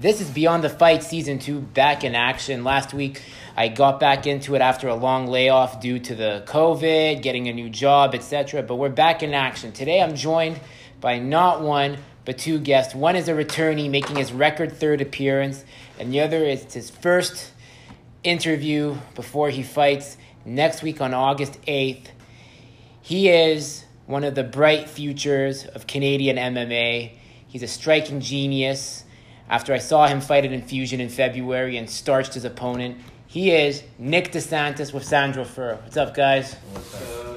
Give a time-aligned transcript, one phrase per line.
[0.00, 2.62] This is Beyond the Fight Season 2 back in action.
[2.62, 3.20] Last week,
[3.56, 7.52] I got back into it after a long layoff due to the COVID, getting a
[7.52, 8.62] new job, etc.
[8.62, 9.72] But we're back in action.
[9.72, 10.60] Today, I'm joined
[11.00, 12.94] by not one, but two guests.
[12.94, 15.64] One is a returnee making his record third appearance,
[15.98, 17.50] and the other is his first
[18.22, 22.06] interview before he fights next week on August 8th.
[23.02, 27.14] He is one of the bright futures of Canadian MMA.
[27.48, 29.02] He's a striking genius.
[29.50, 33.82] After I saw him fight at Infusion in February and starched his opponent, he is
[33.98, 35.76] Nick DeSantis with Sandro Fur.
[35.82, 36.54] What's up, guys?
[36.74, 37.34] Uh,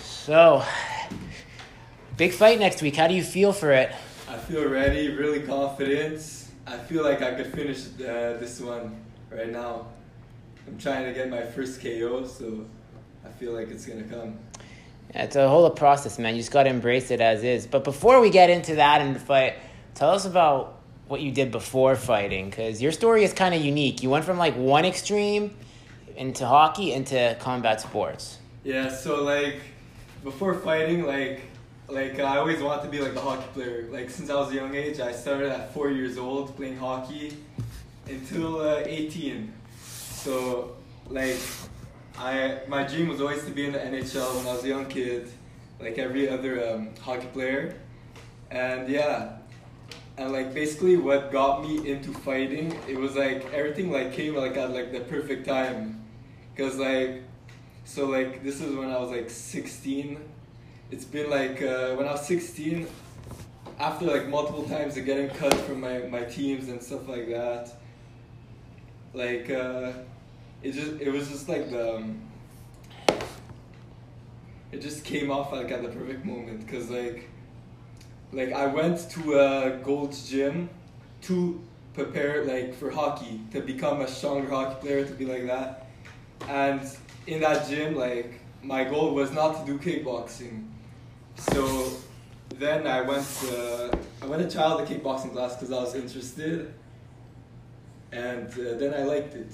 [0.00, 0.62] So,
[2.16, 2.94] big fight next week.
[2.94, 3.90] How do you feel for it?
[4.28, 6.20] I feel ready, really confident.
[6.66, 8.94] I feel like I could finish uh, this one
[9.30, 9.86] right now.
[10.66, 12.64] I'm trying to get my first KO, so
[13.24, 14.38] I feel like it's gonna come.
[15.14, 16.34] Yeah, it's a whole process, man.
[16.34, 17.66] You just got to embrace it as is.
[17.66, 19.54] But before we get into that and the fight,
[19.94, 20.77] tell us about
[21.08, 24.02] what you did before fighting, because your story is kind of unique.
[24.02, 25.56] You went from like one extreme
[26.16, 28.38] into hockey into combat sports.
[28.64, 29.60] Yeah, so like
[30.22, 31.42] before fighting, like
[31.88, 33.88] like I always wanted to be like a hockey player.
[33.90, 37.36] Like since I was a young age, I started at four years old playing hockey
[38.06, 39.52] until uh, 18.
[39.80, 40.76] So
[41.08, 41.38] like
[42.18, 44.86] I my dream was always to be in the NHL when I was a young
[44.86, 45.30] kid,
[45.80, 47.74] like every other um, hockey player.
[48.50, 49.37] And yeah,
[50.18, 54.56] and like basically what got me into fighting, it was like everything like came like
[54.56, 56.04] at like the perfect time,
[56.56, 57.22] cause like
[57.84, 60.18] so like this is when I was like 16.
[60.90, 62.86] It's been like uh, when I was 16,
[63.78, 67.72] after like multiple times of getting cut from my, my teams and stuff like that.
[69.14, 69.92] Like uh,
[70.62, 72.20] it just it was just like the um,
[74.72, 77.28] it just came off like at the perfect moment because like
[78.32, 80.68] like I went to a Gold's gym
[81.22, 81.60] to
[81.94, 85.86] prepare like for hockey to become a stronger hockey player to be like that.
[86.48, 86.80] And
[87.26, 90.66] in that gym like my goal was not to do kickboxing.
[91.36, 91.90] So
[92.56, 95.94] then I went to, I went to try out the kickboxing class because I was
[95.94, 96.72] interested
[98.10, 99.52] and uh, then I liked it.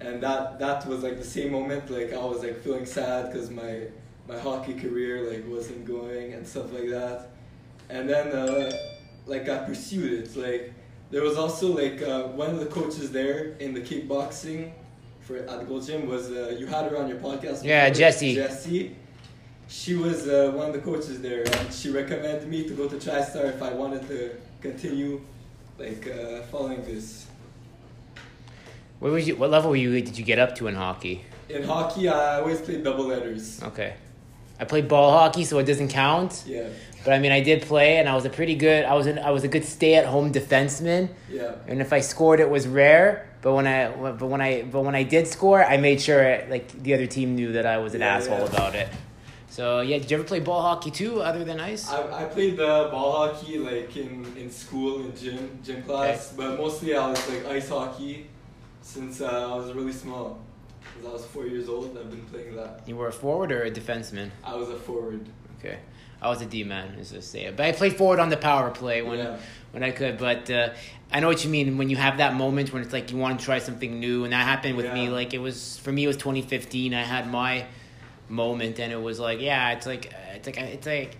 [0.00, 3.50] And that that was like the same moment like I was like feeling sad because
[3.50, 3.86] my
[4.28, 7.33] my hockey career like wasn't going and stuff like that
[7.90, 8.70] and then uh,
[9.26, 10.72] like I pursued it like
[11.10, 14.72] there was also like uh, one of the coaches there in the kickboxing
[15.20, 18.34] for at the Gold Gym was uh, you had her on your podcast Yeah, Jesse.
[18.34, 18.96] Jessie
[19.66, 22.96] she was uh, one of the coaches there and she recommended me to go to
[22.96, 24.30] TriStar if I wanted to
[24.60, 25.20] continue
[25.78, 27.26] like uh, following this
[29.00, 29.36] What was you?
[29.36, 29.90] What level were you?
[30.00, 31.24] Did you get up to in hockey?
[31.48, 33.94] in hockey I always played double letters Okay,
[34.64, 36.32] I played ball hockey, so it doesn't count.
[36.46, 36.68] yeah
[37.04, 38.80] But I mean, I did play, and I was a pretty good.
[38.92, 41.02] I was an, I was a good stay-at-home defenseman.
[41.38, 43.08] yeah and if I scored, it was rare.
[43.42, 43.78] But when I
[44.20, 46.22] but when I but when I did score, I made sure
[46.54, 48.52] like the other team knew that I was an Yeah, asshole yeah.
[48.52, 48.88] about it.
[49.56, 51.84] So yeah, did you ever play ball hockey too, other than ice?
[51.92, 56.50] I, I played the ball hockey like in, in school in gym gym class, but
[56.64, 58.14] mostly I was like ice hockey
[58.80, 60.26] since uh, I was really small.
[60.94, 62.82] Since I was four years old, and I've been playing that.
[62.86, 64.30] You were a forward or a defenseman?
[64.42, 65.26] I was a forward.
[65.58, 65.78] Okay,
[66.22, 67.50] I was a D man, as I say.
[67.50, 69.36] But I played forward on the power play when Yeah.
[69.72, 70.18] when I could.
[70.18, 70.70] But uh,
[71.12, 73.38] I know what you mean when you have that moment when it's like you want
[73.40, 75.08] to try something new, and that happened with me.
[75.08, 76.94] Like it was for me, it was 2015.
[76.94, 77.66] I had my
[78.28, 81.16] moment, and it was like, yeah, it's like it's like it's like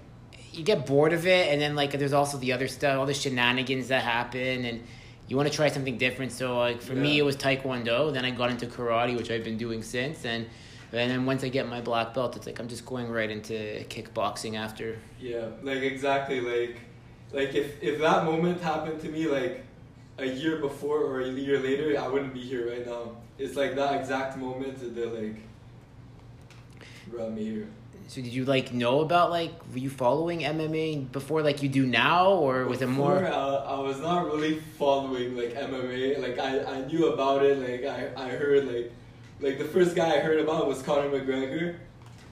[0.52, 3.14] you get bored of it, and then like there's also the other stuff, all the
[3.14, 4.84] shenanigans that happen, and
[5.28, 6.32] you want to try something different.
[6.32, 8.12] So like for me, it was taekwondo.
[8.12, 10.46] Then I got into karate, which I've been doing since, and.
[10.92, 13.54] And then once I get my black belt, it's like I'm just going right into
[13.88, 14.96] kickboxing after.
[15.20, 16.82] Yeah, like exactly like
[17.32, 19.64] like if if that moment happened to me like
[20.18, 23.16] a year before or a year later, I wouldn't be here right now.
[23.38, 25.36] It's like that exact moment that like
[27.08, 27.68] brought me here.
[28.06, 31.86] So did you like know about like were you following MMA before like you do
[31.86, 33.26] now or was it more?
[33.26, 36.20] I, I was not really following like MMA.
[36.20, 37.58] Like I, I knew about it.
[37.58, 38.92] Like I, I heard like
[39.40, 41.76] like the first guy I heard about was Conor McGregor.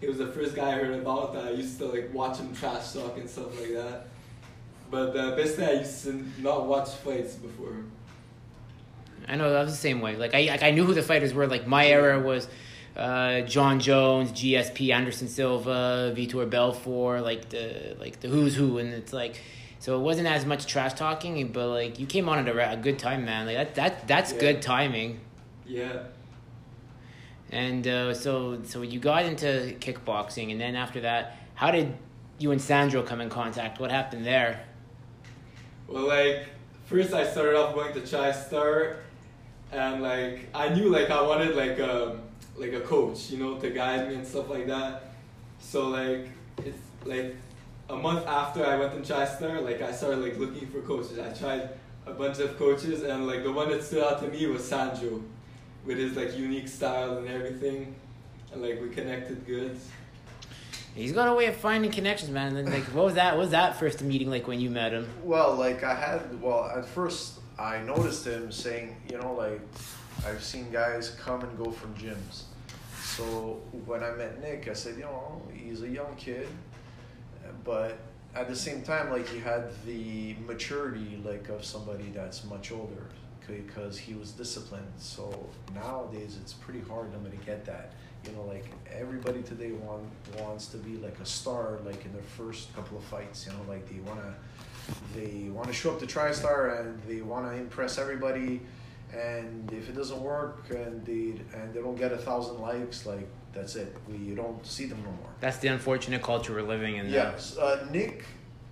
[0.01, 1.33] He was the first guy I heard about.
[1.35, 4.09] that I used to like watch him trash talk and stuff like that.
[4.91, 7.77] But uh, basically, I used to not watch fights before.
[9.27, 10.17] I know that was the same way.
[10.17, 11.47] Like I like I knew who the fighters were.
[11.47, 12.47] Like my era was
[12.97, 18.93] uh, Jon Jones, GSP, Anderson Silva, Vitor Belfort, like the like the who's who, and
[18.93, 19.41] it's like.
[19.79, 22.77] So it wasn't as much trash talking, but like you came on at a, a
[22.77, 23.47] good time, man.
[23.47, 24.39] Like that that that's Yeah.
[24.39, 25.19] good timing.
[25.67, 26.05] Yeah.
[27.51, 31.97] And uh, so so you got into kickboxing, and then after that, how did
[32.39, 33.81] you and Sandro come in contact?
[33.81, 34.65] What happened there?
[35.89, 36.47] Well, like
[36.87, 38.99] first I started off going to TriStar,
[39.73, 42.21] and like I knew like I wanted like a
[42.57, 45.13] like a coach, you know, to guide me and stuff like that.
[45.61, 46.29] So like
[46.59, 47.37] it's like
[47.89, 51.19] a month after I went to TriStar, like I started like looking for coaches.
[51.19, 51.69] I tried
[52.07, 55.23] a bunch of coaches, and like the one that stood out to me was Sandro,
[55.85, 57.95] with his like unique style and everything,
[58.53, 59.79] and like we connected good.
[60.95, 62.55] He's got a way of finding connections, man.
[62.55, 63.35] And then, like, what was that?
[63.35, 65.09] What was that first meeting like when you met him?
[65.25, 69.61] Well, like I had, well, at first I noticed him saying, you know, like
[70.27, 72.45] I've seen guys come and go from gyms.
[73.01, 76.47] So when I met Nick, I said, you know, he's a young kid,
[77.65, 77.99] but
[78.35, 83.07] at the same time, like he had the maturity like of somebody that's much older
[83.47, 84.93] because he was disciplined.
[84.97, 87.93] So nowadays, it's pretty hard I'm to get that.
[88.25, 90.05] You know, like everybody today want
[90.39, 93.47] wants to be like a star, like in their first couple of fights.
[93.47, 94.35] You know, like they wanna
[95.15, 98.61] they want to show up to TriStar and they want to impress everybody.
[99.13, 103.29] And if it doesn't work and they and they don't get a thousand likes, like
[103.53, 103.95] that's it.
[104.09, 105.31] We you don't see them no more.
[105.41, 107.11] That's the unfortunate culture we're living in.
[107.11, 108.25] Yes, uh, Nick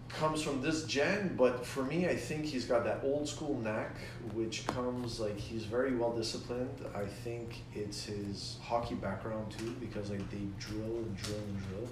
[0.09, 3.97] comes from this gen, but for me, I think he's got that old school knack,
[4.35, 6.85] which comes like he's very well disciplined.
[6.95, 11.89] I think it's his hockey background too, because like they drill and drill and drill,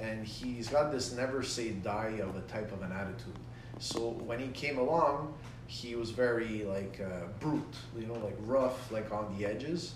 [0.00, 3.38] and he's got this never say die of a type of an attitude.
[3.78, 5.34] So when he came along,
[5.70, 9.94] he was very like uh, brute, you know, like rough, like on the edges,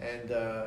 [0.00, 0.30] and.
[0.30, 0.66] Uh,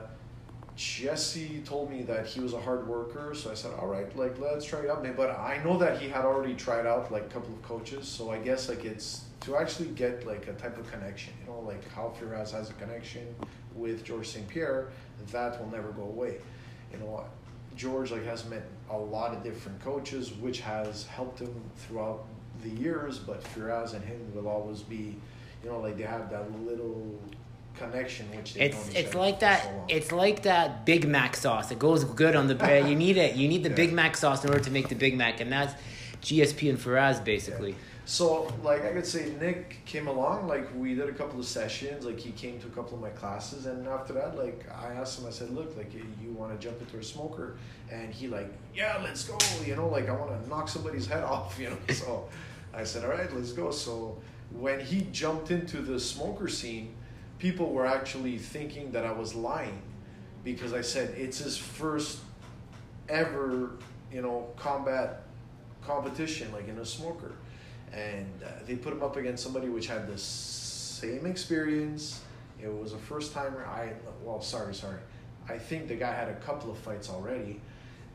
[0.77, 4.37] Jesse told me that he was a hard worker, so I said, "All right, like
[4.39, 7.29] let's try it out." But I know that he had already tried out like a
[7.29, 10.91] couple of coaches, so I guess like it's to actually get like a type of
[10.91, 13.25] connection, you know, like how Firas has a connection
[13.73, 14.45] with George St.
[14.49, 14.89] Pierre,
[15.31, 16.39] that will never go away.
[16.91, 17.23] You know,
[17.77, 22.25] George like has met a lot of different coaches, which has helped him throughout
[22.67, 23.19] the years.
[23.19, 25.15] But Firas and him will always be,
[25.63, 27.19] you know, like they have that little
[27.77, 29.59] connection which they It's it's like that.
[29.87, 31.71] It's like that Big Mac sauce.
[31.71, 32.87] It goes good on the bread.
[32.89, 33.35] you need it.
[33.35, 33.75] You need the Yeah.
[33.83, 35.73] Big Mac sauce in order to make the Big Mac, and that's
[36.21, 37.75] GSP and Firas basically.
[38.07, 40.47] So, like I could say, Nick came along.
[40.47, 42.05] Like we did a couple of sessions.
[42.05, 45.19] Like he came to a couple of my classes, and after that, like I asked
[45.19, 45.25] him.
[45.25, 47.57] I said, "Look, like eh, you want to jump into a smoker?"
[47.91, 49.35] And he like, "Yeah, let's go."
[49.65, 51.57] You know, like I want to knock somebody's head off.
[51.59, 52.29] You know, so
[52.75, 54.17] I said, "All right, let's go." So
[54.51, 56.95] when he jumped into the smoker scene,
[57.39, 59.81] people were actually thinking that I was lying
[60.43, 62.19] because I said it's his first
[63.09, 63.71] ever,
[64.11, 65.23] you know, combat
[65.85, 67.33] competition, like in a smoker.
[67.93, 72.21] And uh, they put him up against somebody which had the same experience.
[72.61, 73.65] It was a first timer.
[73.65, 73.93] I,
[74.23, 74.99] well, sorry, sorry.
[75.47, 77.61] I think the guy had a couple of fights already.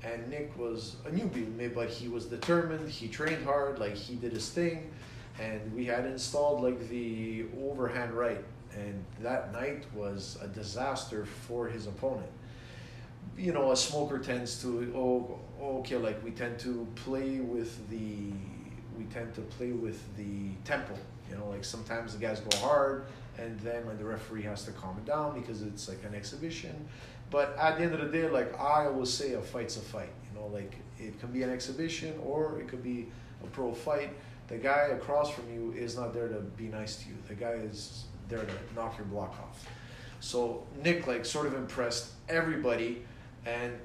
[0.02, 2.88] And Nick was a newbie, but he was determined.
[2.88, 4.90] He trained hard, like he did his thing.
[5.38, 8.44] And we had installed like the overhand right.
[8.74, 12.30] And that night was a disaster for his opponent
[13.36, 18.32] you know, a smoker tends to oh okay, like we tend to play with the
[18.98, 20.94] we tend to play with the tempo.
[21.30, 23.04] You know, like sometimes the guys go hard,
[23.38, 26.88] and then when the referee has to calm it down because it's like an exhibition.
[27.30, 30.12] But at the end of the day, like I always say, a fight's a fight.
[30.24, 33.08] You know, like it can be an exhibition or it could be
[33.42, 34.10] a pro fight.
[34.48, 37.14] The guy across from you is not there to be nice to you.
[37.28, 39.66] The guy is there to knock your block off.
[40.18, 43.02] So Nick like sort of impressed everybody
[43.46, 43.78] and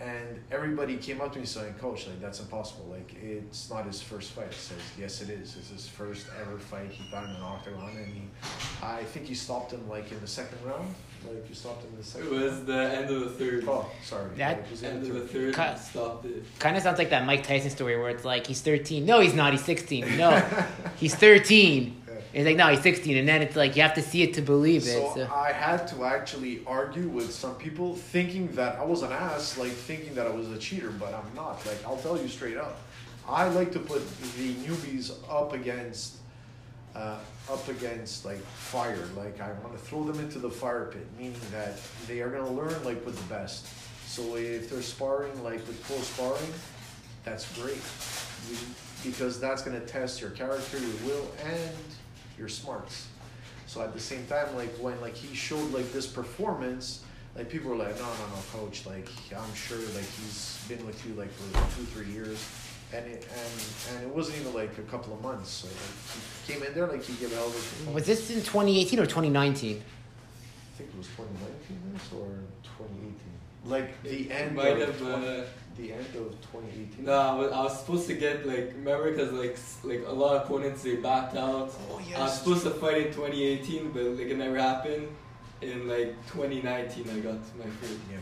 [0.00, 2.86] and everybody came up to me saying, "Coach, like that's impossible.
[2.90, 5.56] Like it's not his first fight." I says, "Yes, it is.
[5.58, 6.90] It's his first ever fight.
[6.90, 8.22] He got in an octagon, and he,
[8.82, 10.94] I think he stopped him like in the second round.
[11.28, 13.64] Like you stopped him in the It was the end of the third.
[13.68, 14.30] Oh, sorry.
[14.36, 15.30] That- It was in End the of the third.
[15.32, 15.54] third.
[15.54, 15.78] Cut.
[15.78, 16.44] Stopped it.
[16.58, 19.04] Kind of sounds like that Mike Tyson story where it's like he's 13.
[19.04, 19.52] No, he's not.
[19.52, 20.16] He's 16.
[20.16, 20.38] No,
[20.96, 21.96] he's 13.
[22.32, 24.40] It's like no, he's 16, and then it's like you have to see it to
[24.42, 24.86] believe it.
[24.92, 29.10] So So- I had to actually argue with some people, thinking that I was an
[29.10, 31.64] ass, like thinking that I was a cheater, but I'm not.
[31.66, 32.78] Like I'll tell you straight up,
[33.28, 34.02] I like to put
[34.36, 36.18] the newbies up against,
[36.94, 37.18] uh,
[37.50, 39.08] up against like fire.
[39.16, 42.50] Like I want to throw them into the fire pit, meaning that they are gonna
[42.50, 43.66] learn like with the best.
[44.06, 46.52] So if they're sparring like with pro sparring,
[47.24, 47.80] that's great,
[49.04, 51.74] because that's gonna test your character, your will, and
[52.38, 53.06] your smarts.
[53.66, 57.04] So at the same time, like when like he showed like this performance,
[57.36, 58.84] like people were like, no, no, no, coach.
[58.84, 62.44] Like I'm sure like he's been with you like for two, three years,
[62.92, 65.50] and it and and it wasn't even like a couple of months.
[65.50, 65.76] So like
[66.46, 67.94] he came in there like he gave a a performance.
[67.94, 69.76] was this in 2018 or 2019?
[69.76, 72.28] I think it was 2019 this or
[72.78, 73.14] 2018.
[73.66, 74.98] Like the end Might of have.
[74.98, 75.44] 20 Uh,
[75.76, 77.04] the end of 2018.
[77.04, 80.36] no, I was, I was supposed to get like remember because like like a lot
[80.36, 81.72] of opponents they backed out.
[81.90, 82.18] Oh yes.
[82.18, 85.08] I was supposed to fight in 2018, but like it never happened.
[85.62, 87.98] In like 2019, I got my fight.
[88.10, 88.16] Yeah.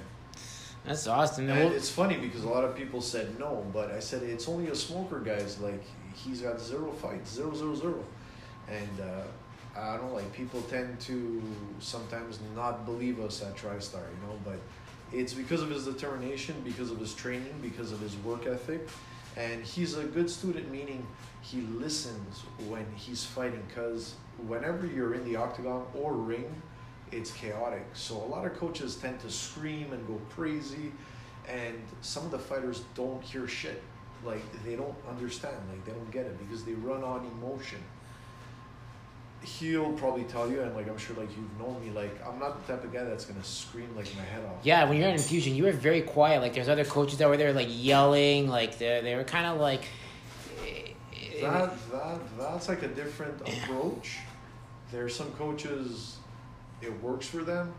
[0.85, 1.51] That's awesome.
[1.51, 4.69] And it's funny because a lot of people said no, but I said it's only
[4.69, 5.61] a smoker, guys.
[5.61, 5.83] Like
[6.15, 8.05] he's got zero fights, zero zero zero,
[8.69, 10.15] and uh, I don't know.
[10.15, 11.43] Like people tend to
[11.79, 14.39] sometimes not believe us at TriStar, you know.
[14.45, 14.59] But
[15.13, 18.89] it's because of his determination, because of his training, because of his work ethic,
[19.37, 20.71] and he's a good student.
[20.71, 21.07] Meaning
[21.43, 23.63] he listens when he's fighting.
[23.69, 24.15] Because
[24.47, 26.63] whenever you're in the octagon or ring,
[27.13, 27.85] it's chaotic.
[27.95, 30.93] So a lot of coaches tend to scream and go crazy,
[31.49, 33.83] and some of the fighters don't hear shit.
[34.25, 35.57] Like they don't understand.
[35.71, 37.79] Like they don't get it because they run on emotion.
[39.45, 42.67] He'll probably tell you, and like I'm sure, like you've known me, like I'm not
[42.67, 44.57] the type of guy that's gonna scream like my head off.
[44.65, 46.43] yeah, when you're in infusion, you were very quiet.
[46.43, 48.49] Like there's other coaches that were there, like yelling.
[48.49, 49.85] Like they they were kind of like.
[50.67, 50.91] eh,
[51.41, 54.19] That that that's like a different approach.
[54.91, 56.18] There's some coaches,
[56.83, 57.75] it works for them.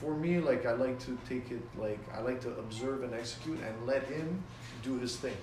[0.00, 3.58] For me, like I like to take it like I like to observe and execute
[3.60, 4.42] and let him
[4.82, 5.36] do his thing.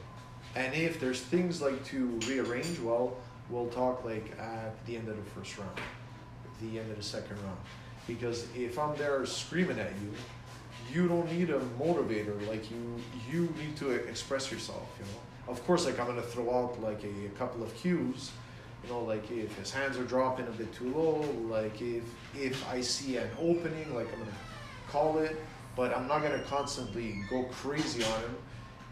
[0.55, 3.15] And if there's things like to rearrange, well,
[3.49, 5.79] we'll talk like at the end of the first round,
[6.61, 7.57] the end of the second round.
[8.07, 10.11] Because if I'm there screaming at you,
[10.93, 12.47] you don't need a motivator.
[12.47, 14.87] Like you, you need to express yourself.
[14.99, 15.53] You know.
[15.53, 18.31] Of course, like I'm gonna throw out like a, a couple of cues.
[18.83, 22.03] You know, like if his hands are dropping a bit too low, like if
[22.35, 24.31] if I see an opening, like I'm gonna
[24.89, 25.35] call it.
[25.75, 28.35] But I'm not gonna constantly go crazy on him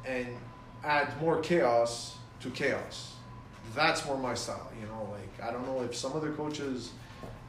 [0.05, 0.27] and
[0.83, 3.15] add more chaos to chaos.
[3.75, 4.71] That's more my style.
[4.79, 6.91] You know, like I don't know if some other coaches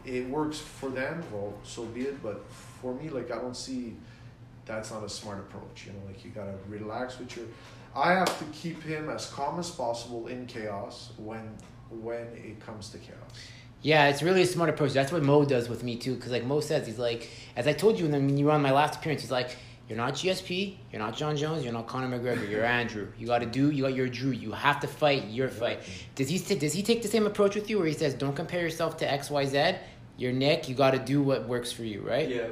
[0.05, 2.23] it works for them, well, so be it.
[2.23, 3.97] But for me, like I don't see
[4.67, 5.87] that's not a smart approach.
[5.87, 7.47] You know, like you gotta relax with your.
[7.95, 11.57] I have to keep him as calm as possible in chaos when
[11.91, 13.19] when it comes to chaos.
[13.83, 14.93] Yeah, it's really a smart approach.
[14.93, 16.15] That's what Mo does with me too.
[16.15, 18.73] Because like Mo says, he's like, as I told you when you were on my
[18.73, 19.57] last appearance, he's like,
[19.89, 23.09] you're not GSP, you're not Jon Jones, you're not Conor McGregor, you're Andrew.
[23.19, 24.31] You got to do, you got your Drew.
[24.31, 25.81] You have to fight your fight.
[26.15, 28.61] Does he does he take the same approach with you, where he says, don't compare
[28.61, 29.75] yourself to X Y Z.
[30.17, 30.69] You're Nick.
[30.69, 32.29] You got to do what works for you, right?
[32.29, 32.49] Yeah.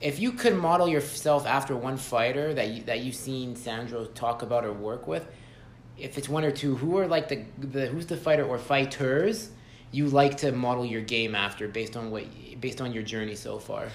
[0.00, 4.42] If you could model yourself after one fighter that you, that you've seen Sandro talk
[4.42, 5.26] about or work with,
[6.00, 9.50] if it's one or two, who are like the the who's the fighter or fighters
[9.92, 12.24] you like to model your game after based on what
[12.60, 13.88] based on your journey so far?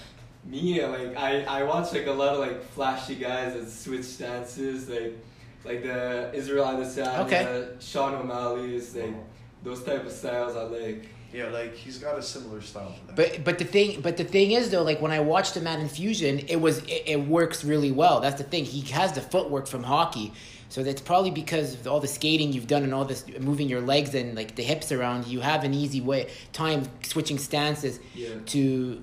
[0.46, 4.90] Me, like I, I watch like a lot of like flashy guys that switch stances,
[4.90, 5.18] like
[5.64, 7.68] like the Israel Adesanya, Okay.
[7.80, 9.16] Sean O'Malley's, like
[9.64, 11.10] those type of styles I like.
[11.34, 13.16] Yeah, like he's got a similar style to that.
[13.16, 15.80] But but the thing but the thing is though, like when I watched him at
[15.80, 18.22] Infusion, it was it, it works really well.
[18.22, 18.64] That's the thing.
[18.64, 20.32] He has the footwork from hockey.
[20.76, 23.80] So that's probably because of all the skating you've done and all this moving your
[23.80, 28.34] legs and like the hips around, you have an easy way time switching stances Yeah.
[28.48, 29.02] to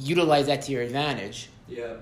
[0.00, 1.50] utilize that to your advantage.
[1.68, 1.96] Yeah.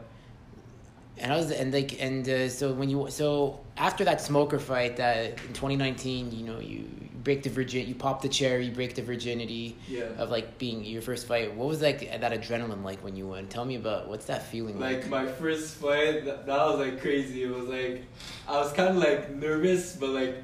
[1.18, 4.98] And I was and like and uh, so when you so after that smoker fight
[4.98, 6.84] that in 2019, you know, you
[7.26, 10.04] break the virgin, you pop the cherry, you break the virginity Yeah.
[10.16, 11.52] of like being your first fight.
[11.56, 13.48] What was like that adrenaline like when you won?
[13.48, 14.98] Tell me about what's that feeling like?
[15.02, 17.42] Like my first fight, that, that was like crazy.
[17.42, 18.04] It was like
[18.46, 20.36] I was kind of like nervous, but like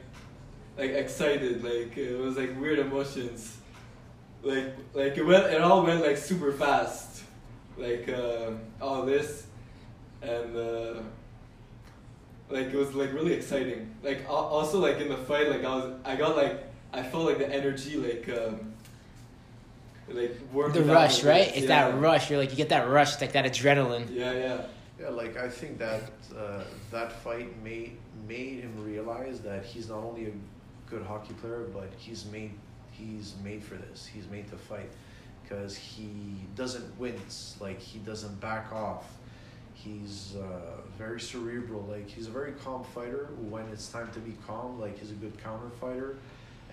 [0.77, 1.63] like excited.
[1.63, 3.57] Like it was like weird emotions.
[4.43, 7.23] Like like it went, it all went like super fast.
[7.79, 9.47] Like uh, all this,
[10.21, 10.95] and uh,
[12.51, 13.95] like it was like really exciting.
[14.03, 17.39] Like also like in the fight, like I was I got like I felt like
[17.39, 18.29] the energy like.
[18.29, 18.75] Um,
[20.09, 21.49] like warmed the rush, a right?
[21.49, 21.91] It's Yeah.
[21.91, 22.29] that rush.
[22.29, 24.09] You're like you get that rush, it's like that adrenaline.
[24.13, 24.67] Yeah, yeah.
[25.01, 26.03] Yeah, like I think that
[26.37, 27.97] uh, that fight made
[28.29, 30.33] made him realize that he's not only a
[30.91, 32.53] good hockey player, but he's made
[32.91, 34.05] he's made for this.
[34.05, 34.91] He's made to fight
[35.43, 36.11] because he
[36.57, 39.07] doesn't wince, like he doesn't back off.
[39.75, 41.87] He's uh, very cerebral.
[41.89, 44.79] Like he's a very calm fighter when it's time to be calm.
[44.79, 46.19] Like he's a good counter fighter,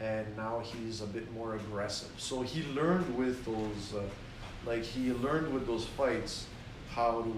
[0.02, 2.12] and now he's a bit more aggressive.
[2.18, 4.04] So he learned with those, uh,
[4.66, 6.46] like he learned with those fights
[6.90, 7.36] how to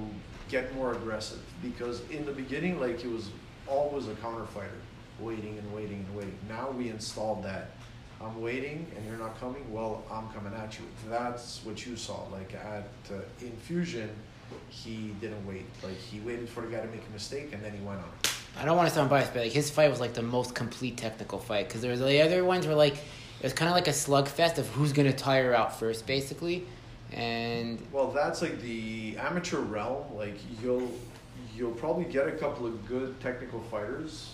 [0.50, 3.30] get more aggressive because in the beginning like he was
[3.68, 4.70] always a counter fighter
[5.20, 6.38] waiting and waiting and waiting.
[6.50, 7.72] Now we installed that.
[8.20, 9.72] I'm waiting and you're not coming?
[9.72, 10.86] Well i'm coming at you.
[11.10, 12.28] That's what you saw.
[12.32, 14.10] Like at uh, infusion
[14.70, 15.66] he didn't wait.
[15.84, 18.31] Like he waited for the guy to make a mistake and then he went on
[18.60, 20.98] I don't want to sound biased, but like his fight was like the most complete
[20.98, 23.88] technical fight because there was the other ones were like it was kind of like
[23.88, 26.66] a slugfest of who's gonna tire out first, basically.
[27.12, 30.04] And Well, that's like the amateur realm.
[30.16, 30.92] Like you'll
[31.56, 34.34] you'll probably get a couple of good technical fighters,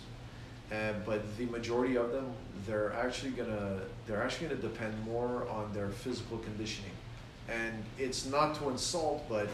[0.69, 2.33] but the majority of them
[2.65, 6.91] they're actually gonna they're actually gonna depend more on their physical conditioning,
[7.47, 9.47] and it's not to insult, but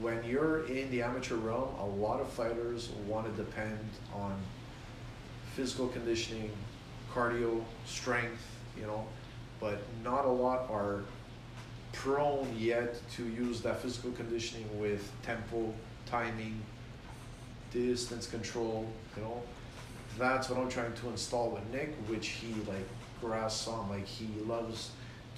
[0.00, 3.78] when you're in the amateur realm, a lot of fighters want to depend
[4.14, 4.36] on
[5.54, 6.50] physical conditioning,
[7.12, 8.44] cardio, strength,
[8.78, 9.06] you know,
[9.60, 11.02] but not a lot are
[11.92, 15.72] prone yet to use that physical conditioning with tempo,
[16.04, 16.60] timing,
[17.72, 18.86] distance control,
[19.16, 19.42] you know.
[20.18, 22.86] That's what I'm trying to install with Nick, which he like
[23.20, 23.88] grasps on.
[23.88, 24.90] Like he loves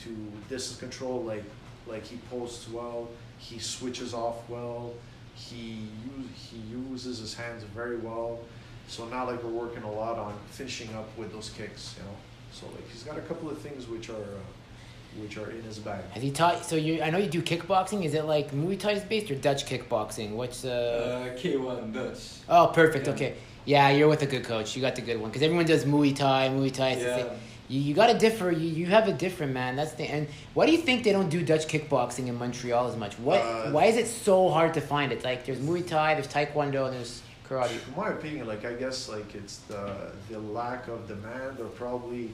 [0.05, 0.11] to
[0.49, 1.45] distance control, like
[1.87, 4.93] like he posts well, he switches off well,
[5.35, 5.79] he
[6.17, 8.41] use, he uses his hands very well.
[8.89, 12.17] So now like we're working a lot on finishing up with those kicks, you know.
[12.53, 15.79] So like he's got a couple of things which are uh, which are in his
[15.79, 16.03] bag.
[16.13, 16.65] has he taught?
[16.65, 18.05] So you, I know you do kickboxing.
[18.05, 20.33] Is it like Muay Thai based or Dutch kickboxing?
[20.33, 21.31] What's uh?
[21.35, 22.19] Uh, K1 Dutch.
[22.49, 23.07] oh, perfect.
[23.07, 23.13] yeah.
[23.13, 23.35] Okay.
[23.65, 24.75] Yeah, you're with a good coach.
[24.75, 26.49] You got the good one because everyone does Muay Thai.
[26.49, 26.95] Muay Thai.
[26.95, 27.29] Yeah.
[27.69, 28.51] You, you got to differ.
[28.51, 29.77] You, you have a different man.
[29.77, 32.97] That's the and why do you think they don't do Dutch kickboxing in Montreal as
[32.97, 33.19] much?
[33.19, 33.41] What?
[33.41, 35.13] Uh, why is it so hard to find?
[35.13, 35.25] it?
[35.25, 37.73] like there's Muay Thai, there's Taekwondo, and there's karate.
[37.73, 42.33] In my opinion, like I guess like it's the the lack of demand or probably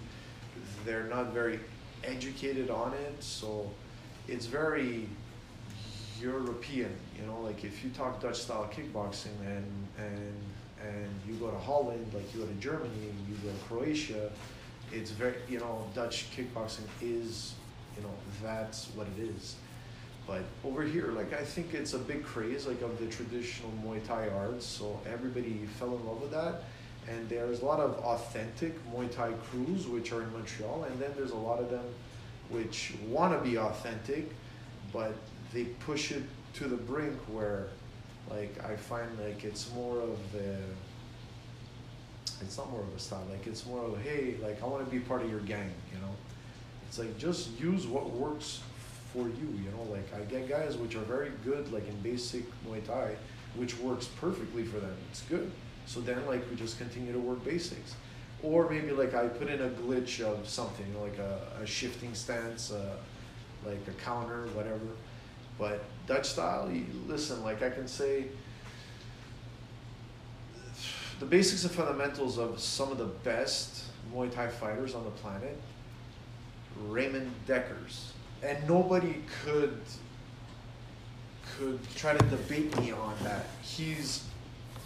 [0.84, 1.60] they're not very
[2.04, 3.70] educated on it, so
[4.28, 5.08] it's very
[6.20, 10.34] European, you know, like if you talk Dutch style kickboxing and and
[10.80, 14.30] and you go to Holland, like you go to Germany, you go to Croatia,
[14.92, 17.54] it's very you know, Dutch kickboxing is,
[17.96, 18.10] you know,
[18.42, 19.56] that's what it is.
[20.26, 24.04] But over here, like I think it's a big craze like of the traditional Muay
[24.06, 26.62] Thai arts, so everybody fell in love with that.
[27.08, 31.10] And there's a lot of authentic Muay Thai crews which are in Montreal, and then
[31.16, 31.84] there's a lot of them
[32.48, 34.30] which want to be authentic,
[34.92, 35.14] but
[35.52, 36.22] they push it
[36.54, 37.68] to the brink where,
[38.30, 40.56] like I find like it's more of a
[42.42, 43.24] it's not more of a style.
[43.30, 45.72] Like it's more of hey, like I want to be part of your gang.
[45.92, 46.12] You know,
[46.88, 48.60] it's like just use what works
[49.12, 49.48] for you.
[49.64, 53.16] You know, like I get guys which are very good, like in basic Muay Thai,
[53.56, 54.96] which works perfectly for them.
[55.10, 55.50] It's good.
[55.86, 57.94] So then like we just continue to work basics,
[58.42, 62.72] or maybe like I put in a glitch of something like a, a shifting stance,
[62.72, 62.96] uh,
[63.64, 64.80] like a counter, whatever.
[65.58, 66.70] But Dutch style,
[67.06, 68.26] listen, like I can say
[71.20, 75.58] the basics and fundamentals of some of the best Muay Thai fighters on the planet,
[76.88, 78.10] Raymond Dekkers,
[78.42, 79.80] and nobody could
[81.58, 83.46] could try to debate me on that.
[83.62, 84.24] He's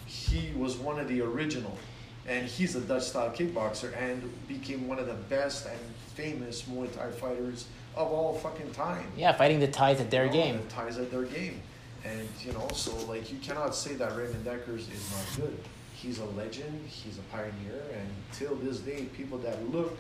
[0.07, 1.77] he was one of the original,
[2.27, 5.79] and he's a Dutch style kickboxer and became one of the best and
[6.15, 9.11] famous Muay Thai fighters of all fucking time.
[9.17, 10.57] Yeah, fighting the ties at their You know, game.
[10.59, 11.61] The ties at their game.
[12.05, 15.59] And you know, so like you cannot say that Raymond Dekkers is not good.
[16.01, 19.99] He's a legend, he's a pioneer, and till this day people that look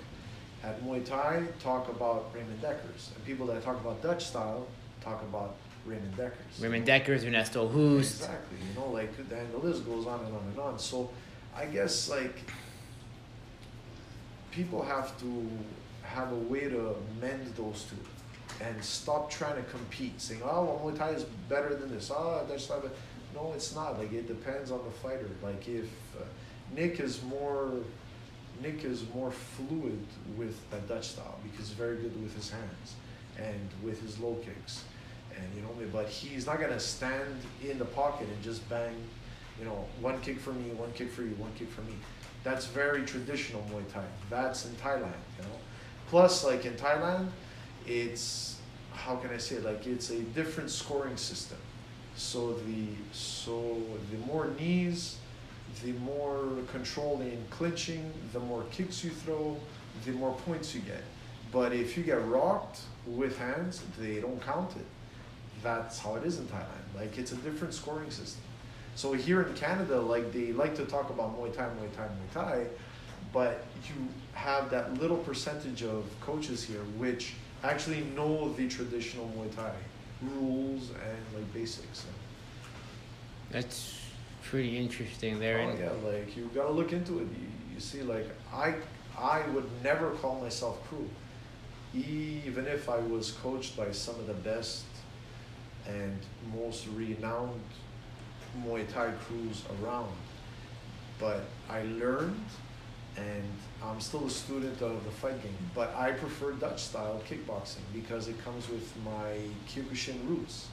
[0.62, 3.14] at Muay Thai talk about Raymond Dekkers.
[3.14, 4.68] And people that talk about Dutch style
[5.00, 6.60] talk about Raymond Dekkers.
[6.62, 8.20] Raymond Dekkers, Ernesto Hoost.
[8.20, 8.58] Exactly.
[8.68, 10.78] You know, like and the list goes on and on and on.
[10.78, 11.10] So
[11.56, 12.36] I guess like
[14.52, 15.48] people have to
[16.02, 20.80] have a way to mend those two and stop trying to compete, saying, "Oh, well,
[20.84, 22.84] Muay Thai is better than this." Oh, that's not.
[23.38, 23.98] No, it's not.
[23.98, 25.28] Like it depends on the fighter.
[25.42, 26.24] Like if uh,
[26.74, 27.72] Nick is more,
[28.62, 30.04] Nick is more fluid
[30.36, 32.94] with the Dutch style because he's very good with his hands
[33.36, 34.84] and with his low kicks,
[35.36, 35.68] and you know.
[35.92, 38.96] But he's not gonna stand in the pocket and just bang,
[39.58, 41.94] you know, one kick for me, one kick for you, one kick for me.
[42.42, 44.04] That's very traditional Muay Thai.
[44.30, 45.58] That's in Thailand, you know.
[46.08, 47.28] Plus, like in Thailand,
[47.86, 48.56] it's
[48.92, 49.64] how can I say it?
[49.64, 51.58] like it's a different scoring system.
[52.18, 53.76] So the so
[54.10, 55.18] the more knees,
[55.84, 59.56] the more control in clinching, the more kicks you throw,
[60.04, 61.04] the more points you get.
[61.52, 64.84] But if you get rocked with hands, they don't count it.
[65.62, 66.88] That's how it is in Thailand.
[66.96, 68.42] Like it's a different scoring system.
[68.96, 72.34] So here in Canada, like they like to talk about Muay Thai, Muay Thai, Muay
[72.34, 72.66] Thai,
[73.32, 79.54] but you have that little percentage of coaches here which actually know the traditional Muay
[79.54, 79.72] Thai
[80.22, 82.06] rules and like basics.
[83.50, 84.00] That's
[84.42, 85.60] pretty interesting there.
[85.60, 87.28] Oh yeah, like you gotta look into it.
[87.28, 88.74] You, you see, like I
[89.18, 91.08] I would never call myself crew,
[91.94, 94.84] even if I was coached by some of the best
[95.86, 96.18] and
[96.54, 97.60] most renowned
[98.62, 100.12] Muay Thai crews around.
[101.18, 102.44] But I learned
[103.18, 103.44] and
[103.82, 108.28] I'm still a student of the fight game, but I prefer Dutch style kickboxing because
[108.28, 110.68] it comes with my Kyokushin roots,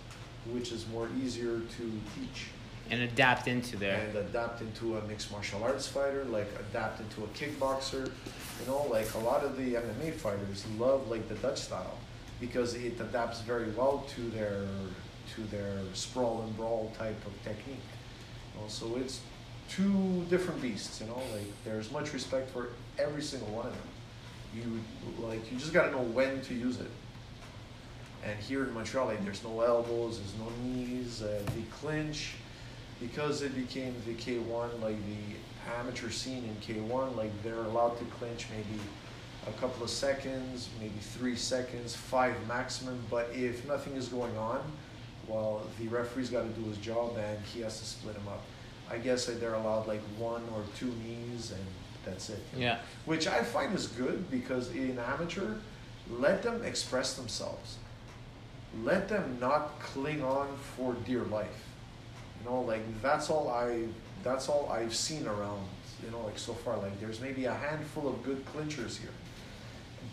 [0.51, 2.47] which is more easier to teach
[2.91, 3.99] and adapt into there.
[3.99, 8.05] and adapt into a mixed martial arts fighter, like adapt into a kickboxer.
[8.59, 11.97] You know, like a lot of the MMA fighters love like the Dutch style
[12.39, 14.65] because it adapts very well to their
[15.35, 17.79] to their sprawl and brawl type of technique.
[18.53, 19.21] You know, so it's
[19.69, 21.01] two different beasts.
[21.01, 23.81] You know, like there's much respect for every single one of them.
[24.55, 26.91] You like you just gotta know when to use it.
[28.23, 32.33] And here in Montreal, like there's no elbows, there's no knees, uh, the clinch
[32.99, 38.05] because it became the K1, like the amateur scene in K1, like they're allowed to
[38.05, 38.81] clinch maybe
[39.47, 42.99] a couple of seconds, maybe three seconds, five maximum.
[43.09, 44.61] But if nothing is going on,
[45.27, 48.43] well, the referee's got to do his job and he has to split them up.
[48.89, 51.65] I guess they're allowed like one or two knees and
[52.05, 52.39] that's it.
[52.55, 52.79] Yeah.
[53.05, 55.55] Which I find is good because in amateur,
[56.09, 57.77] let them express themselves.
[58.83, 61.65] Let them not cling on for dear life.
[62.39, 63.85] You know, like that's all I
[64.23, 65.65] that's all I've seen around,
[66.03, 66.77] you know, like so far.
[66.77, 69.09] Like there's maybe a handful of good clinchers here.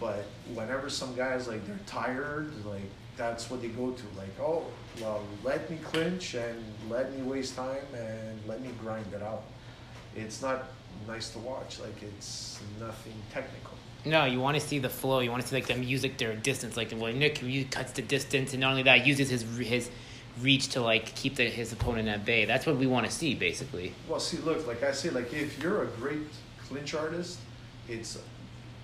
[0.00, 4.04] But whenever some guys like they're tired, like that's what they go to.
[4.16, 4.64] Like, oh
[5.00, 9.44] well let me clinch and let me waste time and let me grind it out.
[10.14, 10.64] It's not
[11.06, 11.80] nice to watch.
[11.80, 13.76] Like it's nothing technical.
[14.04, 15.20] No, you want to see the flow.
[15.20, 16.76] You want to see like the music, their distance.
[16.76, 19.90] Like well, Nick cuts the distance, and not only that, uses his his
[20.40, 22.44] reach to like keep the, his opponent at bay.
[22.44, 23.94] That's what we want to see, basically.
[24.08, 26.26] Well, see, look, like I say, like if you're a great
[26.66, 27.38] clinch artist,
[27.88, 28.18] it's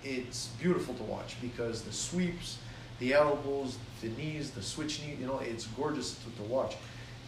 [0.05, 2.59] it's beautiful to watch because the sweeps,
[3.01, 6.77] the elbows, the knees, the switch knee, you know, it's gorgeous to, to watch.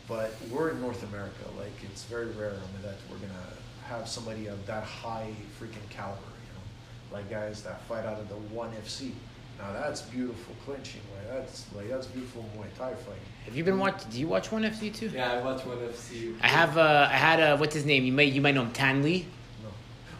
[0.09, 3.47] But we're in North America, like it's very rare I mean, that we're gonna
[3.87, 8.29] have somebody of that high freaking caliber, you know, like guys that fight out of
[8.29, 9.13] the one FC.
[9.59, 13.21] Now that's beautiful clinching, like that's like that's beautiful Muay Thai fighting.
[13.45, 14.09] Have you been watch?
[14.11, 15.11] Do you watch one FC too?
[15.15, 16.35] Yeah, I watch one FC.
[16.41, 16.79] I have.
[16.79, 18.05] Uh, I had a what's his name?
[18.05, 19.25] You might you might know him, Thanh Le.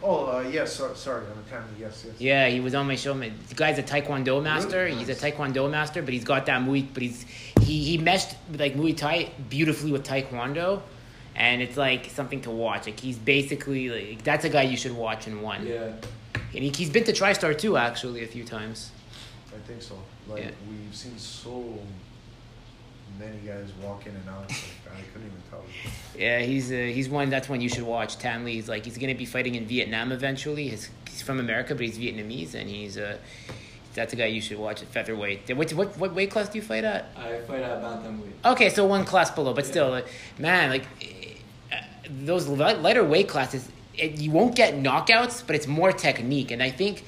[0.03, 2.15] Oh, uh, yes, so, sorry, I'm a Tammy, yes, yes.
[2.19, 3.13] Yeah, he was on my show.
[3.13, 3.33] man.
[3.49, 4.85] The guy's a Taekwondo master.
[4.85, 4.97] Really?
[4.97, 6.87] He's a Taekwondo master, but he's got that Muay.
[6.93, 7.23] But he's
[7.61, 10.81] he he meshed like Muay Thai beautifully with Taekwondo,
[11.35, 12.87] and it's like something to watch.
[12.87, 15.67] Like he's basically like that's a guy you should watch in one.
[15.67, 15.91] Yeah.
[16.53, 18.91] And he, he's been to TriStar too, actually, a few times.
[19.55, 19.95] I think so.
[20.27, 20.51] Like Yeah.
[20.69, 21.77] we've seen so
[23.19, 24.49] many guys walk in and out.
[24.49, 24.59] Like,
[24.97, 25.63] I couldn't even tell.
[26.17, 27.29] Yeah, he's uh, he's one.
[27.29, 28.17] That's one you should watch.
[28.17, 28.49] Thanh Le.
[28.49, 30.67] He's like he's gonna be fighting in Vietnam eventually.
[30.69, 33.17] His, he's from America, but he's Vietnamese, and he's uh,
[33.93, 35.49] that's a guy you should watch at featherweight.
[35.55, 37.09] What what what weight class do you fight at?
[37.15, 38.51] I fight at bantamweight.
[38.51, 40.85] Okay, so one class below, but still, like, man, like
[41.71, 41.75] uh,
[42.09, 46.69] those lighter weight classes, it, you won't get knockouts, but it's more technique, and I
[46.69, 47.03] think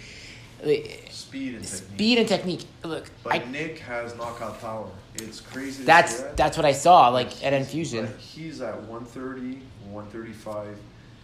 [1.34, 1.90] Speed and technique.
[1.96, 2.66] speed and technique.
[2.84, 4.88] Look, But I, Nick has knockout power.
[5.16, 5.84] It's crazy.
[5.84, 8.08] that's that's what I saw, like at Infusion.
[8.20, 10.78] he's at 130, 135,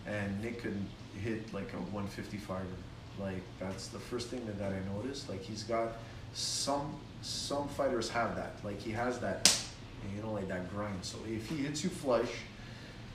[0.08, 0.76] and Nick could
[1.24, 2.64] hit like a 155.
[3.20, 5.30] Like that's the first thing that, that I noticed.
[5.30, 5.98] Like he's got
[6.34, 8.54] some some fighters have that.
[8.64, 9.56] Like he has that,
[10.16, 11.04] you know, like that grind.
[11.06, 12.32] So if he hits you flush,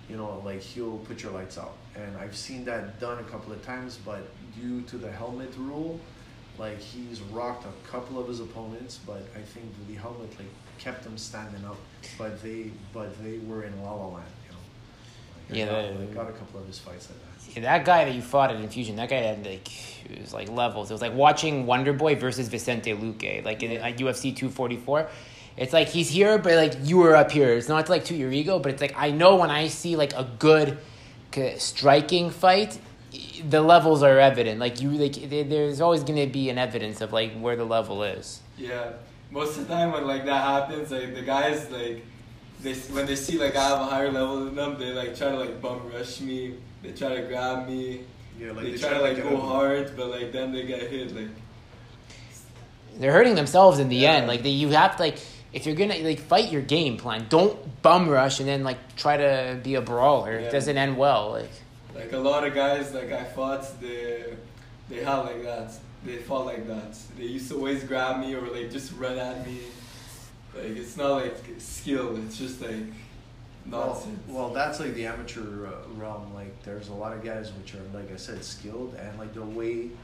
[0.09, 1.77] you know, like he'll put your lights out.
[1.97, 4.29] And I've seen that done a couple of times, but
[4.61, 5.99] due to the helmet rule,
[6.59, 11.05] like he's rocked a couple of his opponents, but I think the helmet like kept
[11.05, 11.77] them standing up.
[12.19, 14.59] But they but they were in La La Land, you know.
[15.51, 17.55] Like, Yeah, I got, the- got a couple of his fights like that.
[17.55, 19.69] Yeah, that guy that you fought at Infusion, that guy had like
[20.11, 20.91] it was like levels.
[20.91, 24.77] It was like watching Wonder Boy versus Vicente Luque, like in like UFC two forty
[24.77, 25.09] four.
[25.57, 27.53] It's like he's here, but like you were up here.
[27.55, 30.13] It's not like to your ego, but it's like I know when I see like
[30.15, 30.79] a good
[31.59, 32.79] striking fight,
[33.49, 34.61] the levels are evident.
[34.61, 35.15] Like you, like
[35.49, 38.41] there's always gonna be an evidence of like where the level is.
[38.57, 38.93] Yeah.
[39.31, 42.05] Most of the time when like that happens, like the guys like
[42.61, 45.31] they when they see like I have a higher level than them, they like try
[45.31, 46.55] to like bum rush me.
[46.83, 48.03] They try to grab me.
[48.39, 49.41] Yeah, like they, they try try to to like go him.
[49.41, 51.15] hard, but like then they get hit.
[51.15, 51.29] Like
[52.99, 54.13] They're hurting themselves in the Yeah.
[54.15, 54.29] end.
[54.29, 55.19] Like they, you have to like
[55.53, 59.17] if you're gonna like fight your game plan, don't bum rush and then like try
[59.17, 60.33] to be a brawler.
[60.39, 60.47] Yeah.
[60.47, 61.31] It doesn't end well.
[61.33, 61.51] Like.
[61.95, 64.35] Like a lot of guys like I fought, they
[64.89, 65.73] they have like that.
[66.05, 66.97] They fought like that.
[67.17, 69.61] They used to always grab me or like just run at me.
[70.55, 72.17] Like it's not like skill.
[72.25, 72.93] It's just like
[73.71, 74.21] Well, nonsense.
[74.29, 76.35] well, that's like the amateur uh, realm.
[76.35, 79.45] Like, there's a lot of guys which are, like I said, skilled and like they'll
[79.47, 79.97] wait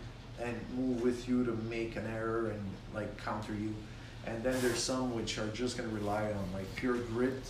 [0.43, 2.63] and move with you to make an error and
[2.95, 3.75] like counter you.
[4.27, 7.43] And then there's some which are just gonna rely on like pure grit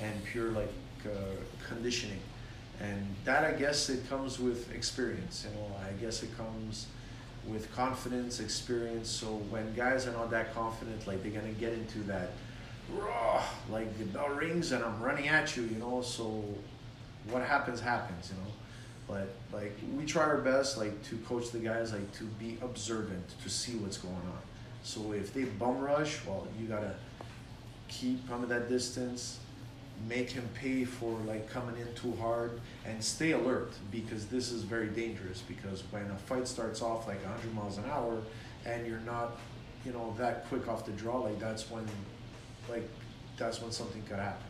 [0.00, 0.72] and pure like
[1.04, 1.10] uh,
[1.68, 2.20] conditioning.
[2.82, 5.46] And that I guess it comes with experience.
[5.48, 6.86] You know, I guess it comes
[7.46, 9.08] with confidence, experience.
[9.08, 12.30] So when guys are not that confident, like they're gonna get into that
[12.92, 15.62] raw, like the bell rings and I'm running at you.
[15.64, 16.44] You know, so
[17.30, 18.30] what happens happens.
[18.30, 18.50] You know.
[19.08, 23.24] But like we try our best, like to coach the guys, like to be observant,
[23.42, 24.42] to see what's going on.
[24.82, 26.94] So if they bum rush, well, you gotta
[27.88, 29.38] keep at that distance,
[30.08, 34.62] make him pay for like coming in too hard, and stay alert because this is
[34.62, 35.42] very dangerous.
[35.42, 38.22] Because when a fight starts off like 100 miles an hour,
[38.64, 39.38] and you're not,
[39.84, 41.86] you know, that quick off the draw, like that's when,
[42.68, 42.88] like,
[43.36, 44.46] that's when something could happen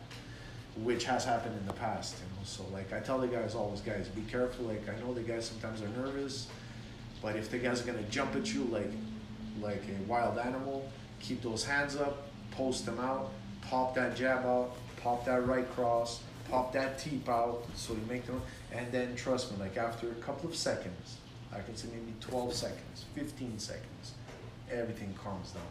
[0.77, 2.43] which has happened in the past, you know.
[2.43, 4.65] So like I tell the guys always, guys, be careful.
[4.65, 6.47] Like I know the guys sometimes are nervous,
[7.21, 8.91] but if the guys are gonna jump at you like
[9.61, 10.89] like a wild animal,
[11.19, 16.21] keep those hands up, post them out, pop that jab out, pop that right cross,
[16.49, 20.15] pop that teep out, so you make them, and then trust me, like after a
[20.15, 21.17] couple of seconds,
[21.53, 24.13] I can say maybe 12 seconds, 15 seconds,
[24.71, 25.63] everything calms down.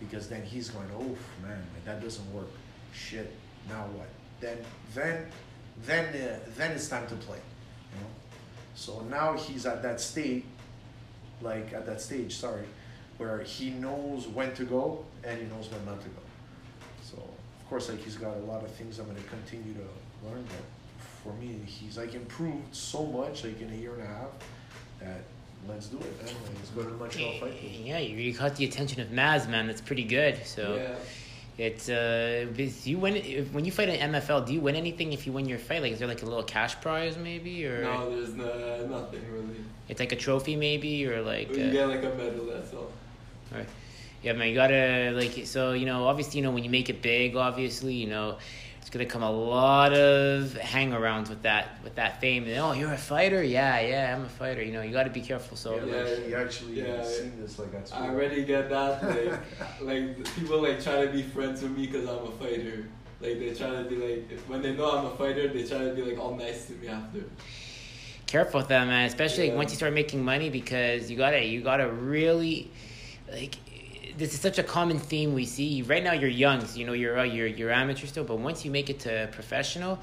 [0.00, 2.50] Because then he's going, oh man, like, that doesn't work.
[2.92, 3.32] Shit,
[3.68, 4.08] now what?
[4.42, 4.58] then
[4.94, 5.26] then
[5.86, 7.38] then uh, then it's time to play
[7.94, 8.10] you know
[8.74, 10.44] so now he's at that state
[11.40, 12.64] like at that stage sorry
[13.16, 16.21] where he knows when to go and he knows when not to go
[17.72, 21.06] course like he's got a lot of things i'm going to continue to learn but
[21.24, 24.28] for me he's like improved so much like in a year and a half
[25.00, 25.22] that
[25.66, 26.34] let's do it man.
[26.54, 29.80] let's go to the montreal fight yeah you caught the attention of maz man that's
[29.80, 30.94] pretty good so Yeah.
[31.58, 34.46] It's uh, is you win if, when you fight in MFL.
[34.46, 35.82] Do you win anything if you win your fight?
[35.82, 39.60] Like, is there like a little cash prize maybe, or No, there's no, nothing really.
[39.86, 42.90] it's like a trophy maybe, or like you uh, get like a medal, that's all.
[44.22, 44.48] Yeah, man.
[44.48, 47.94] You gotta like so you know obviously you know when you make it big, obviously
[47.94, 48.38] you know
[48.80, 52.44] it's gonna come a lot of hangarounds with that with that fame.
[52.44, 53.42] And, oh, you're a fighter?
[53.42, 54.62] Yeah, yeah, I'm a fighter.
[54.62, 55.56] You know, you got to be careful.
[55.56, 57.02] So yeah, Yeah, like, he actually yeah.
[57.02, 59.02] seen this like that's I already get that.
[59.02, 59.40] Like,
[59.80, 62.86] like people like try to be friends with me because I'm a fighter.
[63.20, 65.94] Like they try to be like when they know I'm a fighter, they try to
[65.94, 67.22] be like all nice to me after.
[68.26, 69.06] careful with that, man.
[69.06, 69.54] Especially Yeah.
[69.54, 72.68] once you start making money, because you gotta you gotta really
[73.30, 73.56] like.
[74.16, 75.82] This is such a common theme we see.
[75.82, 78.24] Right now, you're young, so you know you're uh, you're you're amateur still.
[78.24, 79.98] But once you make it to professional,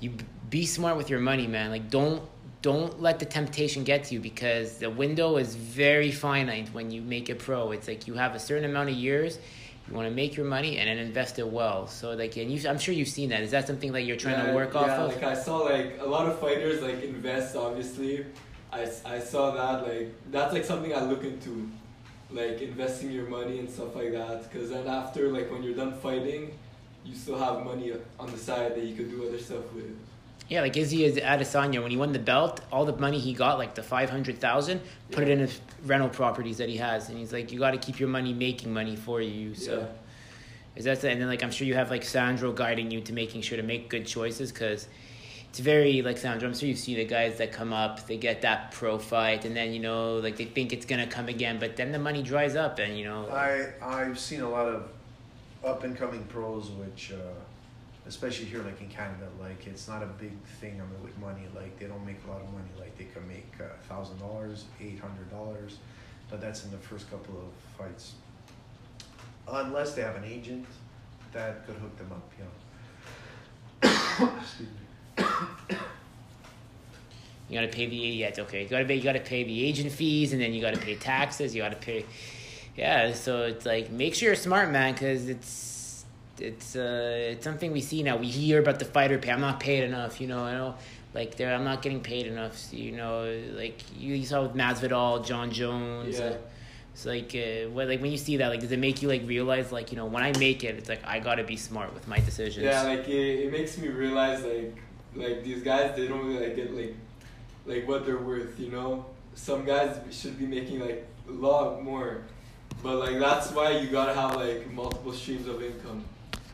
[0.00, 0.12] you
[0.50, 1.70] be smart with your money, man.
[1.70, 2.22] Like don't
[2.62, 7.02] don't let the temptation get to you because the window is very finite when you
[7.02, 7.72] make it pro.
[7.72, 9.38] It's like you have a certain amount of years.
[9.86, 11.86] You want to make your money and then invest it well.
[11.86, 13.42] So like, and you, I'm sure you've seen that.
[13.42, 15.12] Is that something that you're trying yeah, to work off yeah, of?
[15.12, 17.54] like I saw like a lot of fighters like invest.
[17.54, 18.24] Obviously,
[18.72, 21.70] I, I saw that like that's like something I look into,
[22.34, 24.52] like investing your money and stuff like that.
[24.52, 26.50] Cause then after like when you're done fighting,
[27.04, 29.96] you still have money on the side that you could do other stuff with.
[30.48, 33.56] Yeah, like Izzy is Adesanya when he won the belt, all the money he got,
[33.56, 37.16] like the five hundred thousand, put it in his rental properties that he has, and
[37.16, 39.54] he's like, you got to keep your money making money for you.
[39.54, 39.86] So, Yeah.
[40.76, 43.12] is that the, and then like I'm sure you have like Sandro guiding you to
[43.14, 44.86] making sure to make good choices because
[45.54, 46.48] it's very like Sandro.
[46.48, 49.54] I'm sure you see the guys that come up, they get that pro fight, and
[49.54, 52.56] then you know like they think it's gonna come again, but then the money dries
[52.56, 53.28] up, and you know.
[53.28, 54.88] I I've seen a lot of
[55.64, 57.38] up and coming pros, which uh,
[58.08, 60.80] especially here, like in Canada, like it's not a big thing.
[60.80, 62.70] I mean, with money, like they don't make a lot of money.
[62.76, 63.46] Like they can make
[63.88, 65.78] thousand dollars, eight hundred dollars,
[66.30, 68.14] but that's in the first couple of fights.
[69.46, 70.66] Unless they have an agent
[71.32, 74.32] that could hook them up, you know.
[74.40, 74.83] Excuse me.
[77.48, 78.62] You gotta pay the yeah, it's okay.
[78.62, 81.54] You gotta pay you gotta pay the agent fees, and then you gotta pay taxes.
[81.54, 82.06] You gotta pay,
[82.74, 83.12] yeah.
[83.12, 86.06] So it's like make sure you're smart, man, because it's
[86.38, 88.16] it's uh it's something we see now.
[88.16, 89.30] We hear about the fighter pay.
[89.30, 90.42] I'm not paid enough, you know.
[90.42, 90.74] I know,
[91.12, 92.56] like there, I'm not getting paid enough.
[92.56, 96.18] So, you know, like you, you saw with Masvidal, Jon Jones.
[96.18, 96.24] Yeah.
[96.24, 96.36] Uh,
[96.94, 99.26] it's like uh, what like when you see that, like does it make you like
[99.26, 102.08] realize like you know when I make it, it's like I gotta be smart with
[102.08, 102.64] my decisions.
[102.64, 104.76] Yeah, like it, it makes me realize like
[105.14, 106.94] like these guys they don't really like get like
[107.66, 109.06] like what they're worth, you know.
[109.34, 112.22] Some guys should be making like a lot more,
[112.82, 116.04] but like that's why you gotta have like multiple streams of income.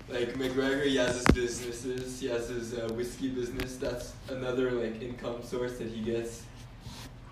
[0.09, 3.77] Like McGregor, he has his businesses, he has his uh, whiskey business.
[3.77, 6.45] That's another like income source that he gets.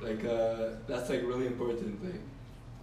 [0.00, 2.04] Like uh, that's like really important.
[2.04, 2.20] Like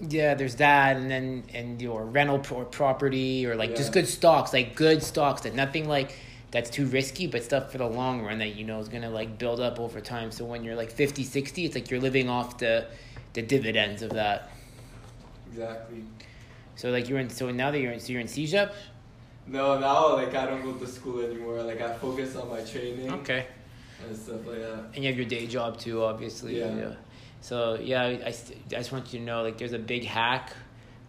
[0.01, 4.51] Yeah, there's that, and then and your rental pro- property or like just good stocks,
[4.51, 6.17] like good stocks that nothing like
[6.55, 9.37] that's too risky, but stuff for the long run that you know is gonna like
[9.37, 10.31] build up over time.
[10.31, 12.87] So when you're like 50, 60, it's like you're living off the
[13.33, 14.49] the dividends of that.
[15.51, 16.05] exactly.
[16.77, 17.29] So like you're in.
[17.29, 18.71] So now that you're in, so you're in CEGEP.
[19.47, 21.61] No, now like I don't go to school anymore.
[21.61, 23.11] Like I focus on my training.
[23.11, 23.47] Okay.
[24.07, 24.85] and stuff like that.
[24.93, 26.59] And you have your day job too, obviously.
[26.59, 26.93] Yeah.
[27.41, 28.33] So yeah, I, I, I
[28.69, 30.53] just want you to know, like, there's a big hack.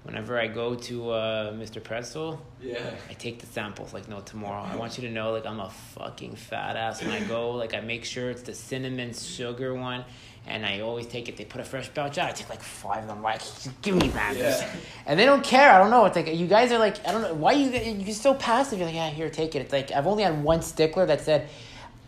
[0.06, 1.82] Whenever I go to uh, Mr.
[1.82, 2.78] Pretzel, Yeah.
[3.10, 4.62] I take the samples like no tomorrow.
[4.62, 7.50] I want you to know, like, I'm a fucking fat ass when I go.
[7.50, 10.04] Like, I make sure it's the cinnamon sugar one,
[10.46, 11.36] and I always take it.
[11.36, 12.28] They put a fresh batch out.
[12.28, 13.20] I take like five of them.
[13.20, 13.42] Like,
[13.82, 14.36] give me that.
[14.36, 14.64] Yeah.
[15.06, 15.72] And they don't care.
[15.72, 16.04] I don't know.
[16.04, 18.78] It's like you guys are like, I don't know why you you're so passive.
[18.78, 19.58] You're like, yeah, here, take it.
[19.62, 21.48] It's like I've only had one stickler that said,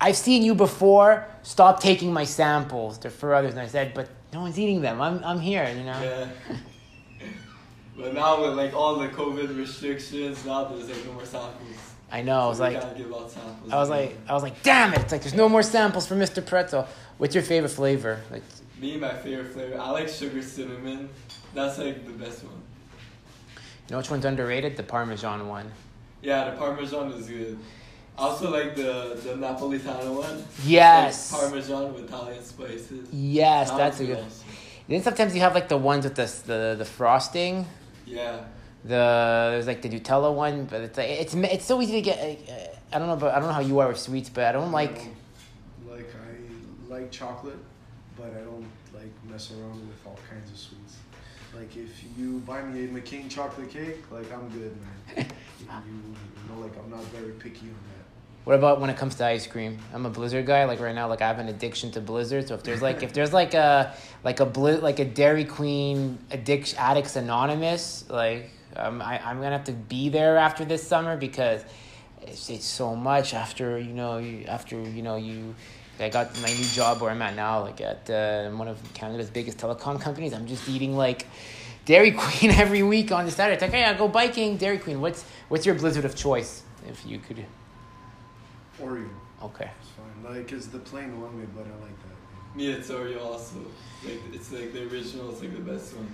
[0.01, 1.27] "I've seen you before.
[1.43, 5.01] Stop taking my samples." They're for others, and I said, "But no one's eating them.
[5.01, 6.01] I'm I'm here." You know.
[6.01, 6.29] Yeah.
[7.99, 11.77] But now with like all the COVID restrictions, now there's like no more samples.
[12.11, 12.41] I know.
[12.41, 13.71] I was like, give out samples.
[13.73, 15.01] I was like, I was like, damn it!
[15.01, 16.45] It's like there's no more samples for Mr.
[16.45, 16.87] Pretzel.
[17.19, 18.21] What's your favorite flavor?
[18.31, 18.43] Like,
[18.81, 19.79] me, my favorite flavor.
[19.79, 21.11] I like sugar cinnamon.
[21.55, 22.55] That's like the best one.
[23.57, 24.77] you know which one's underrated?
[24.77, 25.71] The Parmesan one.
[26.23, 27.59] Yeah, the Parmesan is good.
[28.17, 30.45] I also like the the Napolitano one.
[30.65, 31.31] Yes.
[31.33, 33.09] Like Parmesan with Italian spices.
[33.13, 34.19] Yes, That that's a good.
[34.19, 34.47] awesome.
[34.89, 37.67] Then sometimes you have like the ones with the the, the frosting.
[38.09, 38.45] Yeah.
[38.85, 42.19] The there's like the Nutella one, but it's like it's it's so easy to get.
[42.19, 44.53] Uh, I don't know, but I don't know how you are with sweets, but I
[44.53, 45.09] don't like.
[45.89, 47.59] like I like chocolate,
[48.17, 50.97] but I don't like mess around with all kinds of sweets.
[51.55, 55.27] Like if you buy me a McCain chocolate cake, like I'm good, man.
[55.59, 57.98] you, you know, like I'm not very picky on that.
[58.49, 59.79] What about when it comes to ice cream?
[59.93, 60.65] I'm a Blizzard guy.
[60.65, 62.49] Like right now, like I have an addiction to Blizzard.
[62.49, 66.19] So if there's like if there's like a like a bli- like a Dairy Queen
[66.31, 71.15] addiction addicts anonymous, like um, I I'm gonna have to be there after this summer
[71.15, 71.63] because
[72.23, 75.55] it's it's so much after you know you after you know you.
[76.01, 79.29] I got my new job where I'm at now, like at uh, one of Canada's
[79.29, 80.33] biggest telecom companies.
[80.33, 81.27] I'm just eating like
[81.85, 83.57] Dairy Queen every week on the Saturday.
[83.57, 85.03] It's like, hey, I go biking, Dairy Queen.
[85.03, 86.63] What's what's your Blizzard of choice?
[86.89, 87.45] If you could,
[88.81, 89.09] Oreo,
[89.43, 89.71] okay.
[89.81, 90.35] it's fine.
[90.35, 92.61] Like it's the plain one, way, but I like that.
[92.61, 93.57] Yeah, it's Oreo also.
[94.05, 95.31] Like it's like the original.
[95.31, 96.09] It's like the best one.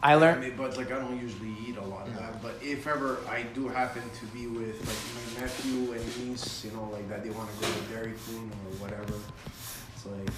[0.00, 2.40] I I mean, but like I don't usually eat a lot of that.
[2.40, 6.70] But if ever I do happen to be with like my nephew and niece, you
[6.70, 9.14] know, like that they want to go to Dairy Queen or whatever,
[9.96, 10.30] it's like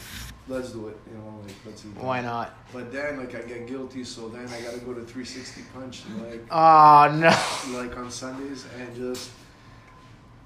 [0.48, 0.96] let's do it.
[1.10, 1.94] You know, like let's eat.
[1.94, 2.04] that.
[2.04, 2.56] Why not?
[2.72, 6.42] But then like I get guilty, so then I gotta go to 360 Punch like
[6.50, 7.78] Oh no.
[7.78, 9.30] like on Sundays and just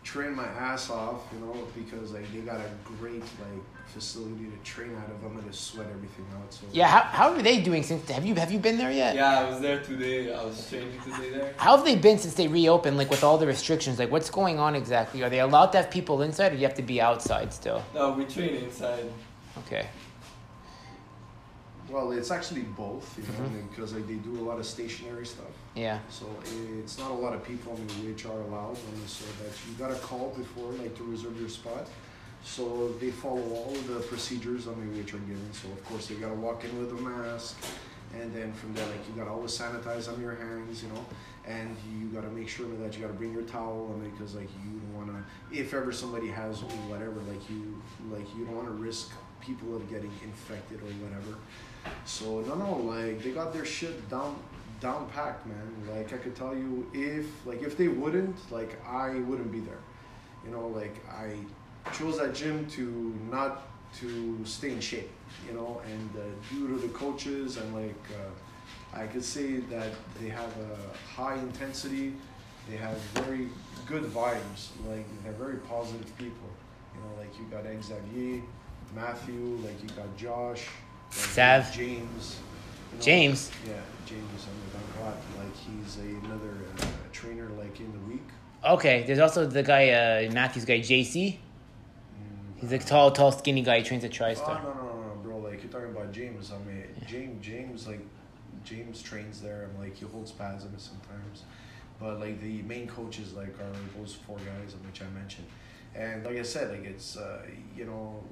[0.04, 4.56] train my ass off, you know, because like they got a great like facility to
[4.70, 5.24] train out of.
[5.24, 6.52] I'm gonna sweat everything out.
[6.52, 6.88] So Yeah.
[6.88, 8.08] How, how are they doing since?
[8.10, 9.16] Have you have you been there yet?
[9.16, 10.32] Yeah, I was there today.
[10.32, 11.54] I was training today there.
[11.56, 12.96] How have they been since they reopened?
[12.98, 15.22] Like with all the restrictions, like what's going on exactly?
[15.22, 17.82] Are they allowed to have people inside, or do you have to be outside still?
[17.94, 19.06] No, we train inside.
[19.58, 19.86] Okay.
[21.94, 25.54] Well, it's actually both, you know, because like they do a lot of stationary stuff.
[25.76, 26.00] Yeah.
[26.11, 26.26] So
[26.83, 29.94] it's not a lot of people in which are allowed, and so that you gotta
[30.00, 31.87] call before, like to reserve your spot.
[32.42, 35.48] So they follow all of the procedures on which are given.
[35.52, 37.64] So of course they gotta walk in with a mask,
[38.12, 41.07] and then from there, like you gotta always sanitize on your hands, you know,
[41.46, 44.50] and you gotta make sure that you gotta bring your towel, I mean, because like
[44.64, 46.59] you don't wanna, if ever somebody has
[46.90, 47.80] whatever, like you,
[48.11, 51.38] like you don't wanna risk people of getting infected or whatever.
[52.04, 54.36] So no, no, like they got their shit down,
[54.80, 55.72] down packed, man.
[55.90, 59.80] Like I could tell you, if like if they wouldn't, like I wouldn't be there.
[60.44, 61.36] You know, like I
[61.92, 63.62] chose that gym to not
[64.00, 65.10] to stay in shape.
[65.46, 66.20] You know, and uh,
[66.50, 71.36] due to the coaches and like uh, I could say that they have a high
[71.36, 72.12] intensity.
[72.70, 73.48] They have very
[73.86, 74.68] good vibes.
[74.88, 76.48] Like they're very positive people.
[76.94, 78.42] You know, like you got Xavier,
[78.94, 80.66] Matthew, like you got Josh,
[81.14, 81.72] Sav.
[81.72, 82.38] James.
[82.92, 83.50] you know, James.
[83.66, 83.72] Yeah,
[84.05, 88.29] James Underdog Like he's a, another uh, trainer like in the week.
[88.64, 89.05] Okay.
[89.07, 91.35] There's also the guy, uh, Matthew's guy, JC.
[91.35, 91.38] Mm.
[92.57, 93.79] He's a tall, tall, skinny guy.
[93.79, 95.38] He trains at Oh no, no, no, no, bro!
[95.38, 96.50] Like you're talking about James.
[96.50, 98.00] I mean, James, James, like
[98.64, 101.44] James trains there, and like he holds spasms sometimes.
[102.00, 105.46] But like the main coaches, like are those four guys, which I mentioned.
[105.94, 107.42] And like I said, like it's uh,
[107.77, 108.22] you know,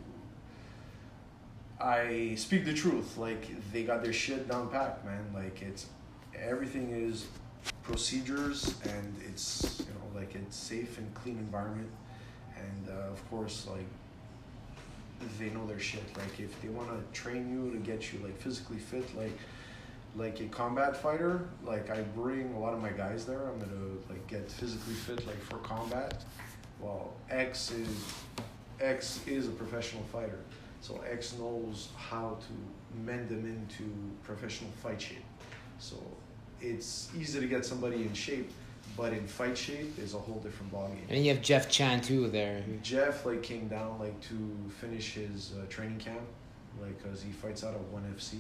[1.80, 3.18] I speak the truth.
[3.18, 5.24] Like they got their shit down packed, man.
[5.34, 5.86] Like it's
[6.34, 7.26] everything is
[7.82, 11.90] procedures, and it's you know like it's safe and clean environment,
[12.56, 13.86] and uh, of course like
[15.38, 16.04] they know their shit.
[16.16, 19.38] Like if they want to train you to get you like physically fit, like
[20.14, 23.48] like a combat fighter, like I bring a lot of my guys there.
[23.48, 26.22] I'm gonna like get physically fit like for combat.
[26.80, 27.88] Well, X is
[28.80, 30.40] X is a professional fighter,
[30.82, 33.84] so X knows how to mend them into
[34.24, 35.24] professional fight shape.
[35.78, 35.96] So
[36.60, 38.50] it's easy to get somebody in shape,
[38.96, 41.08] but in fight shape is a whole different ballgame.
[41.08, 42.64] And you have Jeff Chan too there.
[42.82, 44.36] Jeff like came down like to
[44.80, 46.20] finish his uh, training camp,
[46.80, 48.38] like because he fights out of one FC,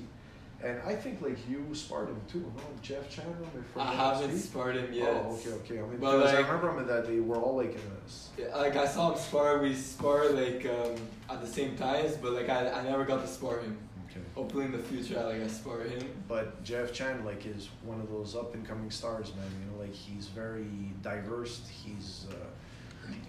[0.64, 2.62] and I think like you sparred him too, no?
[2.82, 3.34] Jeff Chandler.
[3.76, 5.08] I haven't sparred him yet.
[5.26, 5.78] Oh, okay, okay.
[5.78, 8.30] I mean, But, because I like- remember him that they were all like in this.
[8.38, 10.94] Yeah, Like I saw him spar, we spar like um,
[11.30, 13.76] at the same times, but like I, I never got to spar him.
[14.10, 14.20] Okay.
[14.34, 16.06] Hopefully in the future, I like I spar him.
[16.28, 19.46] But Jeff Chan like is one of those up and coming stars, man.
[19.60, 20.66] You know, like he's very
[21.02, 21.62] diverse.
[21.70, 22.34] He's uh,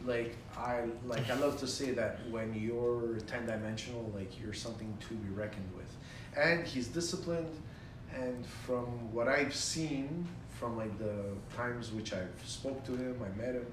[0.05, 4.95] like I like I love to say that when you're ten dimensional, like you're something
[5.07, 5.89] to be reckoned with,
[6.37, 7.55] and he's disciplined.
[8.15, 11.15] And from what I've seen, from like the
[11.55, 13.65] times which I've spoke to him, I met him,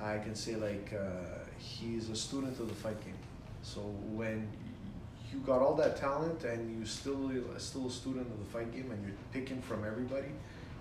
[0.00, 3.14] I can say like uh, he's a student of the fight game.
[3.62, 4.48] So when
[5.32, 8.90] you got all that talent and you still still a student of the fight game
[8.90, 10.28] and you're picking from everybody,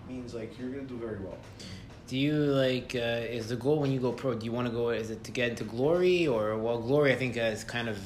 [0.07, 1.37] means like you're gonna do very well.
[2.11, 2.93] Do you like?
[2.93, 4.33] Uh, is the goal when you go pro?
[4.33, 4.89] Do you want to go?
[4.89, 7.13] Is it to get into glory or well, glory?
[7.13, 7.97] I think uh, is kind of.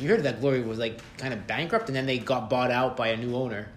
[0.00, 2.96] You heard that glory was like kind of bankrupt, and then they got bought out
[2.96, 3.68] by a new owner.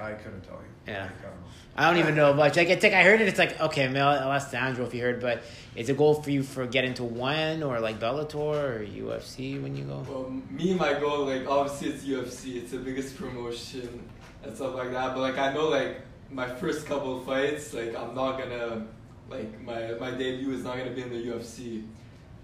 [0.00, 0.92] I couldn't tell you.
[0.92, 1.02] Yeah.
[1.04, 1.34] Like, I don't.
[1.76, 2.56] I don't even know much.
[2.56, 3.28] Like, I think I heard it.
[3.28, 5.20] It's like okay, maybe I'll ask Sandro if you heard.
[5.20, 5.44] But
[5.76, 9.62] is it a goal for you for get into one or like Bellator or UFC
[9.62, 10.04] when you go?
[10.08, 12.56] Well, me, my goal, like obviously it's UFC.
[12.56, 14.02] It's the biggest promotion
[14.42, 15.14] and stuff like that.
[15.14, 16.00] But like I know, like
[16.32, 18.88] my first couple of fights, like I'm not gonna,
[19.30, 21.84] like my my debut is not gonna be in the UFC.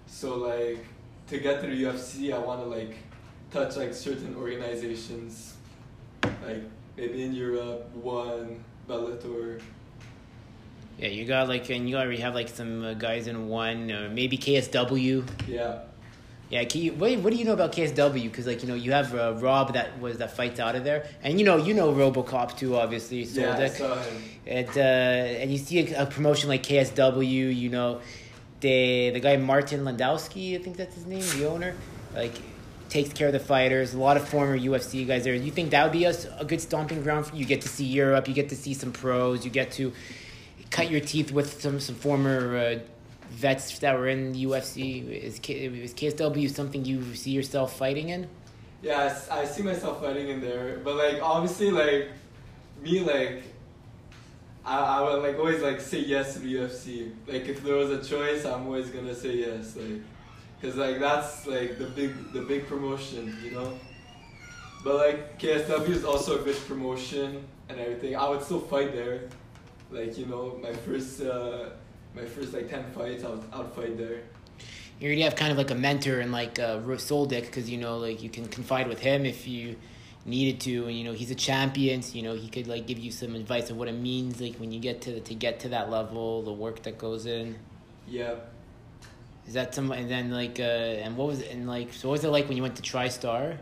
[0.07, 0.83] So like
[1.27, 2.95] to get to the UFC, I want to like
[3.51, 5.55] touch like certain organizations,
[6.23, 6.63] like
[6.95, 9.61] maybe in Europe, one Bellator.
[10.97, 14.09] Yeah, you got like, and you already have like some uh, guys in one, or
[14.09, 15.23] maybe KSW.
[15.47, 15.81] Yeah.
[16.49, 18.23] Yeah, can you, what, what do you know about KSW?
[18.23, 21.05] Because like you know you have uh, Rob that was that fights out of there,
[21.21, 23.23] and you know you know RoboCop too, obviously.
[23.23, 24.23] Yeah, I saw him.
[24.45, 27.99] And uh, and you see a, a promotion like KSW, you know,
[28.61, 31.75] the the guy Martin Lewandowski, I think that's his name, the owner,
[32.15, 32.33] like
[32.87, 33.93] takes care of the fighters.
[33.93, 35.35] A lot of former UFC guys there.
[35.35, 37.41] You think that would be a, a good stomping ground for you?
[37.41, 39.91] You get to see Europe, you get to see some pros, you get to
[40.69, 42.79] cut your teeth with some some former uh,
[43.37, 45.07] vets that were in UFC.
[45.09, 48.27] Is, K, is KSW something you see yourself fighting in?
[48.81, 52.09] Yeah, I see myself fighting in there, but like obviously, like
[52.83, 53.43] me, like
[54.65, 57.11] I, I would like always like say yes to the UFC.
[57.27, 60.01] Like if there was a choice, I'm always gonna say yes, like,
[60.61, 63.73] cause like that's like the big the big promotion, you know.
[64.83, 68.15] But like KSW is also a good promotion and everything.
[68.15, 69.29] I would still fight there,
[69.91, 71.69] like you know my first uh,
[72.17, 74.21] my first like ten fights, I would I would fight there.
[74.99, 77.97] you already have kind of like a mentor and like uh, Soldic because you know
[77.97, 79.75] like you can confide with him if you
[80.25, 82.99] needed to and you know he's a champion so, you know he could like give
[82.99, 85.69] you some advice of what it means like when you get to to get to
[85.69, 87.55] that level the work that goes in
[88.07, 88.35] Yeah.
[89.47, 92.13] is that some and then like uh and what was it and like so what
[92.13, 93.57] was it like when you went to TriStar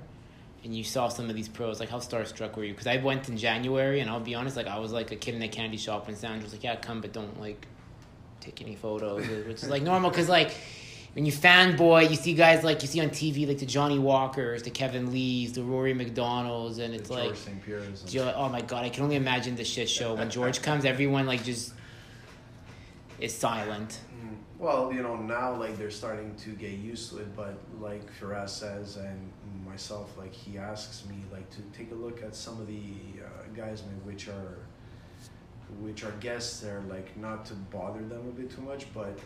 [0.64, 3.30] and you saw some of these pros like how starstruck were you because I went
[3.30, 5.78] in January and I'll be honest like I was like a kid in a candy
[5.78, 7.68] shop and Sandro was like yeah come but don't like
[8.46, 10.52] take any photos which is like normal because like
[11.14, 14.64] when you fanboy, you see guys like you see on TV, like the Johnny Walkers,
[14.64, 17.64] the Kevin Lees, the Rory MacDonalds, and it's like, George St.
[17.66, 20.62] Pierre's and- Jo- oh my god, I can only imagine the shit show when George
[20.62, 20.84] comes.
[20.84, 21.72] Everyone like just
[23.22, 24.00] is silent.
[24.22, 28.04] Mm, Well, you know, now like they're starting to get used to it, but like
[28.20, 29.32] Firas says and
[29.66, 32.82] myself, like he asks me like to take a look at some of the
[33.24, 34.58] uh, guys which are
[35.82, 39.18] which are guests there, like not to bother them a bit too much, but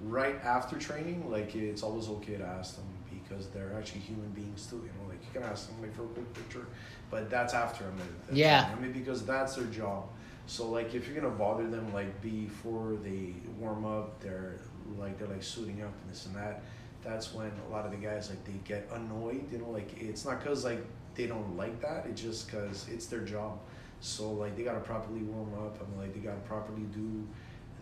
[0.00, 4.66] right after training, like it's always okay to ask them because they're actually human beings
[4.66, 4.76] too.
[4.76, 6.66] You know, like you can ask them like for a quick picture,
[7.10, 8.36] but that's after I'm at.
[8.36, 8.70] Yeah.
[8.76, 10.04] I mean, because that's their job.
[10.46, 14.60] So like, if you're gonna bother them like before they warm up, they're
[14.98, 16.62] like they're like suiting up and this and that.
[17.02, 19.50] That's when a lot of the guys like they get annoyed.
[19.52, 20.84] You know, like it's not cause like
[21.14, 22.06] they don't like that.
[22.06, 23.58] It's just cause it's their job.
[24.04, 25.78] So like they gotta properly warm up.
[25.80, 27.26] I'm like they gotta properly do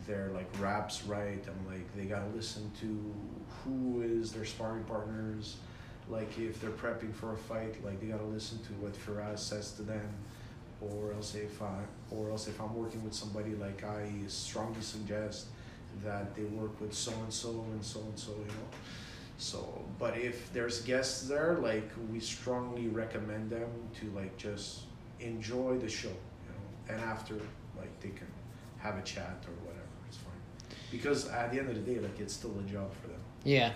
[0.06, 1.44] their like wraps right.
[1.48, 3.12] I'm like they gotta listen to
[3.48, 5.56] who is their sparring partners.
[6.08, 9.72] Like if they're prepping for a fight, like they gotta listen to what Firas says
[9.72, 10.14] to them,
[10.80, 11.80] or else if I
[12.12, 15.46] or else if I'm working with somebody, like I strongly suggest
[16.04, 18.68] that they work with so and so and so and so, you know.
[19.38, 23.68] So, but if there's guests there, like we strongly recommend them
[23.98, 24.82] to like just
[25.24, 26.14] enjoy the show, you
[26.48, 27.34] know, and after
[27.76, 28.26] like they can
[28.78, 30.32] have a chat or whatever, it's fine.
[30.90, 33.20] Because at the end of the day, like it's still a job for them.
[33.44, 33.72] Yeah.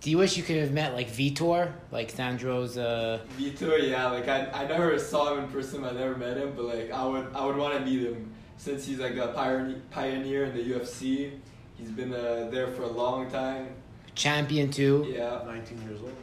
[0.00, 2.78] Do you wish you could have met like Vitor, like Sandro's?
[2.78, 6.54] Uh, Vitor, yeah, like I, I never saw him in person, I never met him,
[6.56, 9.82] but like I would I would want to meet him, since he's like a pioneer
[9.90, 11.32] pioneer in the UFC.
[11.76, 13.74] He's been uh, there for a long time.
[14.14, 15.06] Champion too.
[15.08, 15.40] Yeah.
[15.46, 16.14] 19 years old.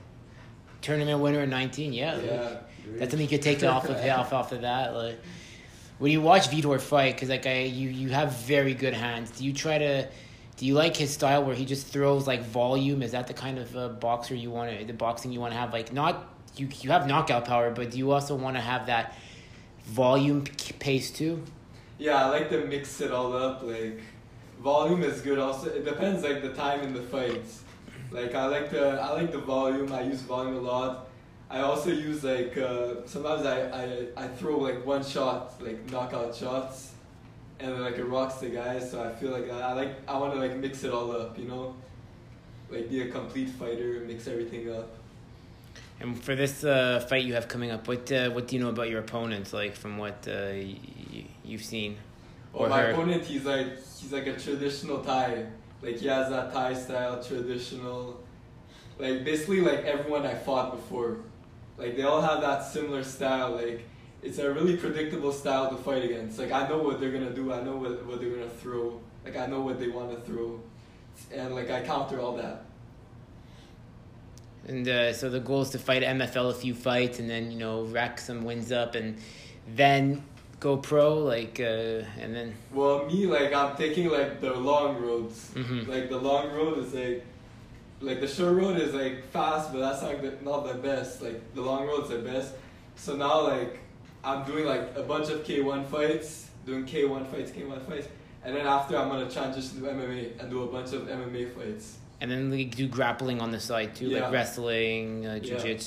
[0.82, 1.94] Tournament winner at 19.
[1.94, 2.20] Yeah.
[2.20, 2.58] Yeah.
[2.98, 4.96] That's something you could take off of off off of that.
[4.96, 5.20] Like
[6.00, 9.32] when you watch Vitor fight, because like I, you you have very good hands.
[9.32, 10.08] Do you try to?
[10.58, 13.04] Do you like his style where he just throws like volume?
[13.04, 14.86] Is that the kind of uh, boxer you want to?
[14.86, 15.72] The boxing you want to have?
[15.72, 19.16] Like not you you have knockout power, but do you also want to have that
[19.86, 20.44] volume
[20.80, 21.44] pace too?
[21.98, 23.64] Yeah, I like to mix it all up.
[23.64, 24.00] Like
[24.62, 25.40] volume is good.
[25.40, 27.64] Also, it depends like the time in the fights.
[28.12, 29.92] Like I like the I like the volume.
[29.92, 31.07] I use volume a lot.
[31.50, 36.36] I also use like uh, sometimes I, I I throw like one shot like knockout
[36.36, 36.92] shots,
[37.60, 38.92] and then like it rocks the guys.
[38.92, 41.38] So I feel like I, I like I want to like mix it all up.
[41.40, 41.76] You know,
[42.70, 44.90] like be a complete fighter, mix everything up.
[46.00, 48.70] And for this uh, fight you have coming up, what uh, what do you know
[48.70, 49.54] about your opponents?
[49.54, 50.78] Like from what uh, y-
[51.44, 51.98] you've seen
[52.54, 52.94] Well, or my heard?
[52.96, 53.68] opponent, he's like
[53.98, 55.46] he's like a traditional Thai.
[55.82, 58.20] Like he has that Thai style, traditional.
[59.00, 61.18] Like basically like everyone I fought before,
[61.78, 63.52] like they all have that similar style.
[63.56, 63.86] Like
[64.24, 66.40] it's a really predictable style to fight against.
[66.40, 67.54] Like I know what they're gonna do.
[67.54, 69.00] I know what what they're gonna throw.
[69.26, 70.60] Like I know what they want to throw,
[71.34, 72.64] and like I counter all that.
[74.68, 77.58] And uh, so the goal is to fight MFL a few fights, and then you
[77.58, 79.18] know rack some wins up, and
[79.76, 80.24] then
[80.60, 81.16] go pro.
[81.20, 85.52] Like uh, and then Well, me like I'm taking like the long roads.
[85.56, 85.88] Mhm.
[85.88, 87.24] Like the long road is like,
[88.02, 91.22] like the short road is like fast, but that's not the, not the best.
[91.22, 92.54] Like the long road's the best.
[92.96, 93.80] So now like
[94.24, 98.08] I'm doing like a bunch of K1 fights, doing K1 fights, K1 fights,
[98.44, 101.98] and then after I'm gonna transition to MMA and do a bunch of MMA fights.
[102.20, 104.24] and then like do grappling on the side too, Yeah.
[104.24, 105.78] like wrestling, uh, Yeah.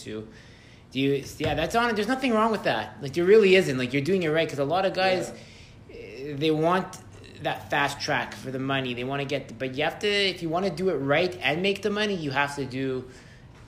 [0.93, 1.25] Do you?
[1.39, 1.95] Yeah, that's on.
[1.95, 2.97] There's nothing wrong with that.
[3.01, 3.79] Like there really isn't.
[3.79, 5.95] Like you're doing it right because a lot of guys, uh,
[6.35, 6.99] they want
[7.43, 8.95] that fast track for the money.
[8.95, 10.09] They want to get, but you have to.
[10.09, 13.09] If you want to do it right and make the money, you have to do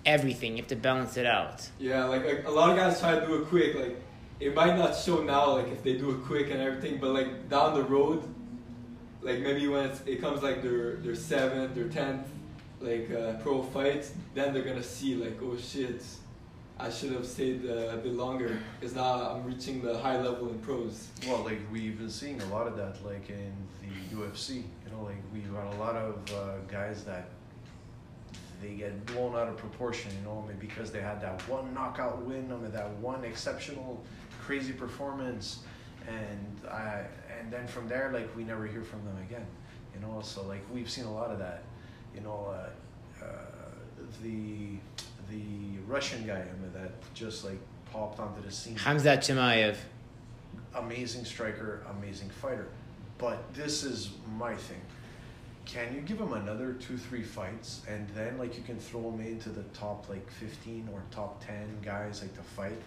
[0.05, 0.53] everything.
[0.53, 1.69] You have to balance it out.
[1.79, 3.75] Yeah, like, a lot of guys try to do it quick.
[3.75, 3.97] Like
[4.41, 7.49] it might not show now, like if they do it quick and everything, but like
[7.49, 8.23] down the road,
[9.21, 12.27] like maybe when it comes like their their seventh or tenth
[12.81, 16.03] like uh, pro fights, then they're gonna see like oh shit,
[16.83, 20.49] I should have stayed uh, a bit longer because now I'm reaching the high level
[20.49, 21.07] in pros.
[21.29, 24.57] Well, like we've been seeing a lot of that, like in the UFC.
[24.57, 27.29] You know, like we've got a lot of uh, guys that
[28.61, 30.11] they get blown out of proportion.
[30.19, 34.03] You know, maybe because they had that one knockout win, I mean, that one exceptional,
[34.41, 35.61] crazy performance,
[36.09, 37.05] and I,
[37.39, 39.47] and then from there, like we never hear from them again.
[39.95, 41.63] You know, so like we've seen a lot of that.
[42.13, 43.29] You know, uh, uh,
[44.21, 44.79] the
[45.33, 47.59] the Russian guy, that just like
[47.93, 49.77] popped onto the scene Hamzat Chimaev.
[50.75, 52.69] amazing striker, amazing fighter.
[53.19, 54.81] But this is my thing.
[55.65, 59.21] Can you give him another two, three fights, and then like you can throw him
[59.21, 62.79] into the top like fifteen or top ten guys like to fight?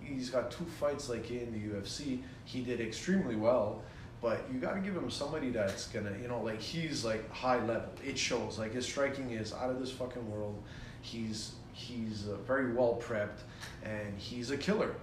[0.00, 2.20] He's got two fights like in the UFC.
[2.44, 3.82] He did extremely well,
[4.20, 7.64] but you got to give him somebody that's gonna, you know, like he's like high
[7.64, 7.90] level.
[8.04, 8.58] It shows.
[8.58, 10.62] Like his striking is out of this fucking world.
[11.00, 13.40] He's he's uh, very well prepped,
[13.82, 14.94] and he's a killer.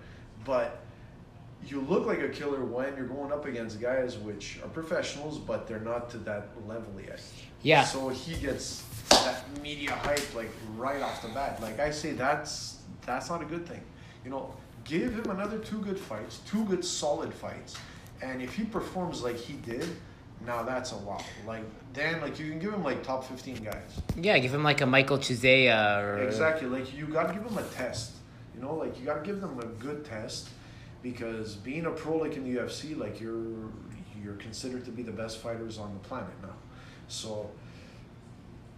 [0.46, 0.82] But
[1.66, 5.68] you look like a killer when you're going up against guys which are professionals, but
[5.68, 7.22] they're not to that level yet.
[7.64, 7.84] Yeah.
[7.84, 11.62] So he gets that media hype like right off the bat.
[11.62, 13.82] Like I say, that's that's not a good thing.
[14.24, 14.54] You know,
[14.84, 17.76] give him another two good fights, two good solid fights,
[18.22, 19.88] and if he performs like he did,
[20.46, 21.24] now that's a lot.
[21.46, 21.64] Like
[21.94, 24.02] then, like you can give him like top fifteen guys.
[24.16, 26.68] Yeah, give him like a Michael Chiesa or Exactly.
[26.68, 28.14] Like you got to give them a test.
[28.56, 30.50] You know, like you got to give them a good test
[31.04, 33.70] because being a pro like in the UFC, like you're
[34.24, 36.56] you're considered to be the best fighters on the planet now.
[37.08, 37.50] So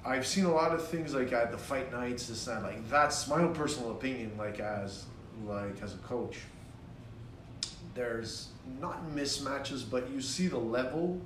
[0.05, 2.64] I've seen a lot of things like at the fight nights, this and that.
[2.64, 4.38] Like that's my own personal opinion.
[4.38, 5.05] Like as
[5.45, 6.38] like as a coach,
[7.95, 8.49] there's
[8.80, 11.20] not mismatches, but you see the level,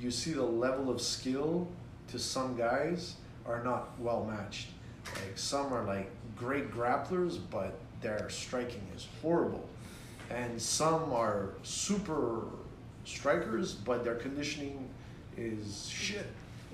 [0.00, 1.68] you see the level of skill
[2.08, 3.14] to some guys
[3.46, 4.68] are not well matched.
[5.14, 9.68] Like some are like great grapplers, but their striking is horrible,
[10.30, 12.44] and some are super
[13.04, 14.88] strikers, but their conditioning
[15.36, 16.26] is shit.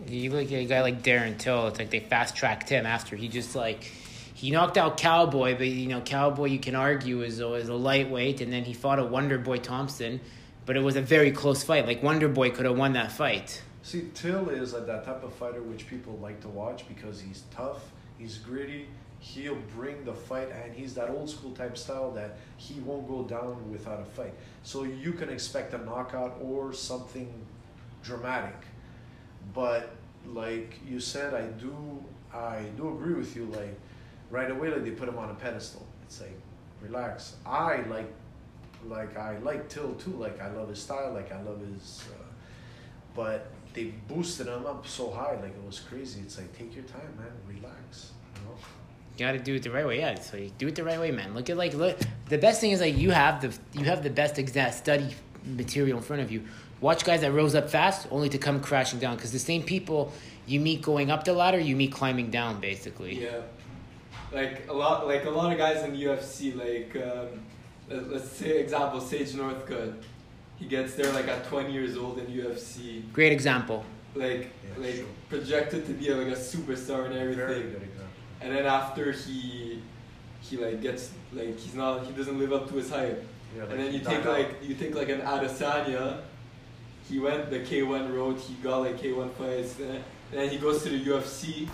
[0.08, 1.68] You look at a guy like Darren Till.
[1.68, 3.84] It's like they fast tracked him after he just like
[4.34, 8.40] he knocked out Cowboy, but you know Cowboy you can argue is is a lightweight,
[8.40, 10.20] and then he fought a Wonder Boy Thompson,
[10.66, 11.86] but it was a very close fight.
[11.86, 13.62] Like Wonder Boy could have won that fight.
[13.82, 17.42] See, Till is like that type of fighter which people like to watch because he's
[17.50, 18.88] tough, he's gritty,
[19.18, 23.22] he'll bring the fight, and he's that old school type style that he won't go
[23.24, 24.34] down without a fight.
[24.62, 27.32] So you can expect a knockout or something
[28.02, 28.56] dramatic.
[29.52, 29.90] But
[30.26, 32.02] like you said, I do
[32.32, 33.46] I do agree with you.
[33.46, 33.78] Like
[34.30, 35.86] right away, like they put him on a pedestal.
[36.04, 36.38] It's like
[36.80, 37.36] relax.
[37.46, 38.10] I like
[38.88, 40.12] like I like Till too.
[40.12, 41.12] Like I love his style.
[41.12, 42.04] Like I love his.
[42.10, 42.22] Uh,
[43.14, 46.20] but they boosted him up so high, like it was crazy.
[46.20, 47.30] It's like take your time, man.
[47.46, 48.12] Relax.
[48.36, 48.56] You know.
[49.16, 49.98] You got to do it the right way.
[49.98, 51.34] Yeah, so you do it the right way, man.
[51.34, 51.98] Look at like look.
[52.28, 55.14] The best thing is like you have the you have the best exact study
[55.44, 56.44] material in front of you.
[56.80, 60.12] Watch guys that rose up fast only to come crashing down because the same people
[60.46, 63.22] you meet going up the ladder, you meet climbing down, basically.
[63.22, 63.40] Yeah,
[64.32, 67.53] like a lot, like a lot of guys in the UFC, like um, let-
[67.88, 69.94] let's say example Sage Northcutt,
[70.56, 73.84] he gets there like at 20 years old in UFC, Great example.
[74.14, 75.04] like Yeah, like sure.
[75.28, 77.46] projected to be like a superstar and everything.
[77.46, 78.06] Very good example.
[78.40, 79.82] And then after he
[80.40, 83.24] he like gets like he's not he doesn't live up to his hype.
[83.56, 84.38] Yeah, and then you died take out.
[84.38, 86.20] like you take like an Adesanya.
[87.08, 88.38] He went the K1 road.
[88.38, 89.78] He got like K1 fights.
[89.78, 91.68] And then he goes to the UFC.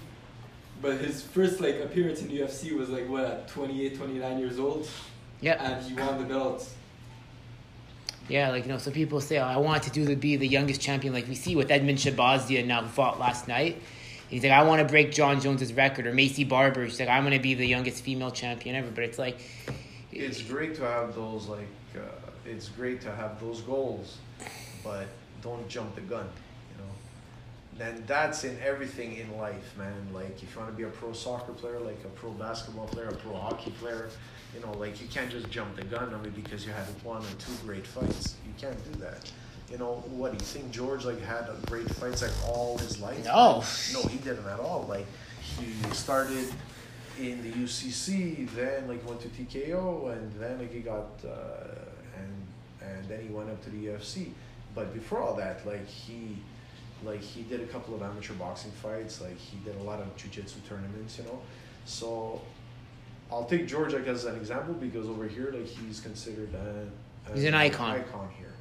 [0.82, 4.88] But his first like appearance in UFC was like what at 28, 29 years old,
[5.40, 6.68] Yeah, and he won the belt.
[8.28, 8.50] yeah.
[8.50, 10.80] Like you know, some people say, oh, "I want to do the be the youngest
[10.80, 13.80] champion," like we see with Edmen Shahbazyan now who fought last night.
[14.28, 16.88] He's like, "I want to break Jon Jones's record," or Maycee Barber.
[16.88, 19.40] She's like, "I'm going to be the youngest female champion ever." But it's like,
[20.12, 21.66] it's great to have those like
[21.96, 22.00] uh,
[22.46, 24.18] it's great to have those goals
[24.82, 25.06] but
[25.42, 26.26] don't jump the gun
[26.70, 30.82] you know and that's in everything in life man like if you want to be
[30.82, 34.08] a pro soccer player like a pro basketball player a pro hockey player
[34.54, 37.34] you know like you can't just jump the gun only because you had one or
[37.38, 39.30] two great fights you can't do that
[39.70, 43.00] you know what do you think george like had a great fights like all his
[43.00, 43.62] life No.
[43.92, 45.06] no he didn't at all like
[45.58, 46.46] he started
[47.18, 51.74] in the UCC, then like went to TKO, and then like he got uh,
[52.16, 52.46] and
[52.82, 54.30] and then he went up to the UFC.
[54.74, 56.38] But before all that, like he
[57.04, 60.16] like he did a couple of amateur boxing fights, like he did a lot of
[60.16, 61.40] jiu-jitsu tournaments, you know.
[61.84, 62.40] So
[63.30, 66.90] I'll take George like as an example because over here like he's considered an,
[67.34, 67.90] He's an icon.
[67.96, 68.52] icon here.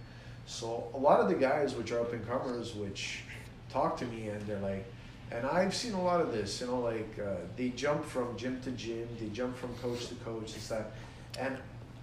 [0.45, 3.21] So a lot of the guys which are up and comers which
[3.69, 4.85] talk to me and they're like
[5.31, 8.59] and I've seen a lot of this, you know, like uh, they jump from gym
[8.61, 10.93] to gym, they jump from coach to coach, this that,
[11.39, 11.55] and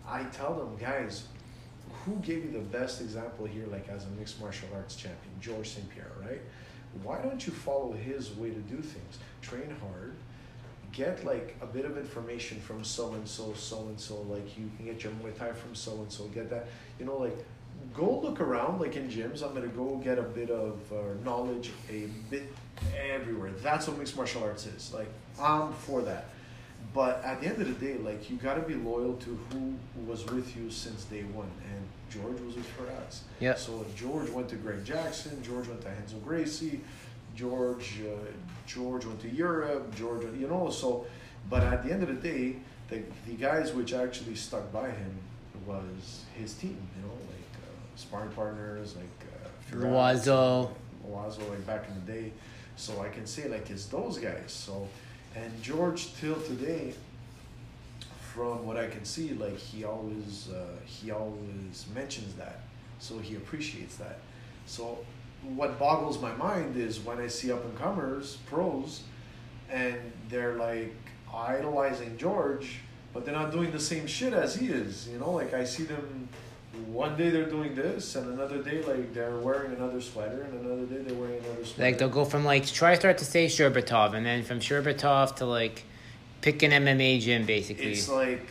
[0.09, 1.25] I tell them, guys,
[2.05, 5.71] who gave you the best example here, like as a mixed martial arts champion, George
[5.71, 5.89] St.
[5.91, 6.41] Pierre, right?
[7.03, 9.19] Why don't you follow his way to do things?
[9.43, 10.14] Train hard,
[10.93, 14.20] get like a bit of information from so and so, so and so.
[14.22, 16.24] Like you can get your Muay Thai from so and so.
[16.28, 16.68] Get that,
[16.99, 17.37] you know, like
[17.95, 18.80] go look around.
[18.80, 22.53] Like in gyms, I'm gonna go get a bit of uh, knowledge, a bit
[22.97, 23.51] everywhere.
[23.62, 24.93] That's what mixed martial arts is.
[24.93, 25.09] Like
[25.41, 26.30] I'm for that.
[26.95, 29.74] But at the end of the day, like you gotta be loyal to who
[30.07, 33.20] was with you since day one, and George was with Firas.
[33.41, 33.55] Yeah.
[33.55, 35.43] So George went to Greg Jackson.
[35.43, 36.80] George went to Renzo Gracie.
[37.34, 38.30] George uh,
[38.67, 39.95] George went to Europe.
[39.95, 40.71] George, you know.
[40.71, 41.07] So,
[41.49, 42.57] but at the end of the day,
[42.89, 45.19] the the guys which actually stuck by him
[45.67, 46.79] was his team.
[46.97, 49.29] You know, like uh, sparring partners, like
[49.73, 50.71] uh, Loazo.
[51.09, 52.33] Loazo, like back in the day.
[52.77, 54.53] So I can say like it's those guys.
[54.53, 54.89] So,
[55.35, 56.93] and George till today,
[58.35, 62.61] from what I can see, like he always uh, he always mentions that,
[62.99, 64.19] so he appreciates that.
[64.67, 64.99] So,
[65.43, 69.03] what boggles my mind is when I see up and comers, pros,
[69.70, 69.97] and
[70.28, 70.95] they're like
[71.32, 72.78] idolizing George,
[73.12, 75.09] but they're not doing the same shit as he is.
[75.09, 76.28] You know, like I see them.
[76.89, 80.84] One day they're doing this, and another day like they're wearing another sweater, and another
[80.84, 81.91] day they're wearing another sweater.
[81.91, 85.84] Like they'll go from like TriStar to say Sherbatov, and then from Sherbatov to like
[86.43, 87.93] pick an MMA gym, basically.
[87.93, 88.47] It's like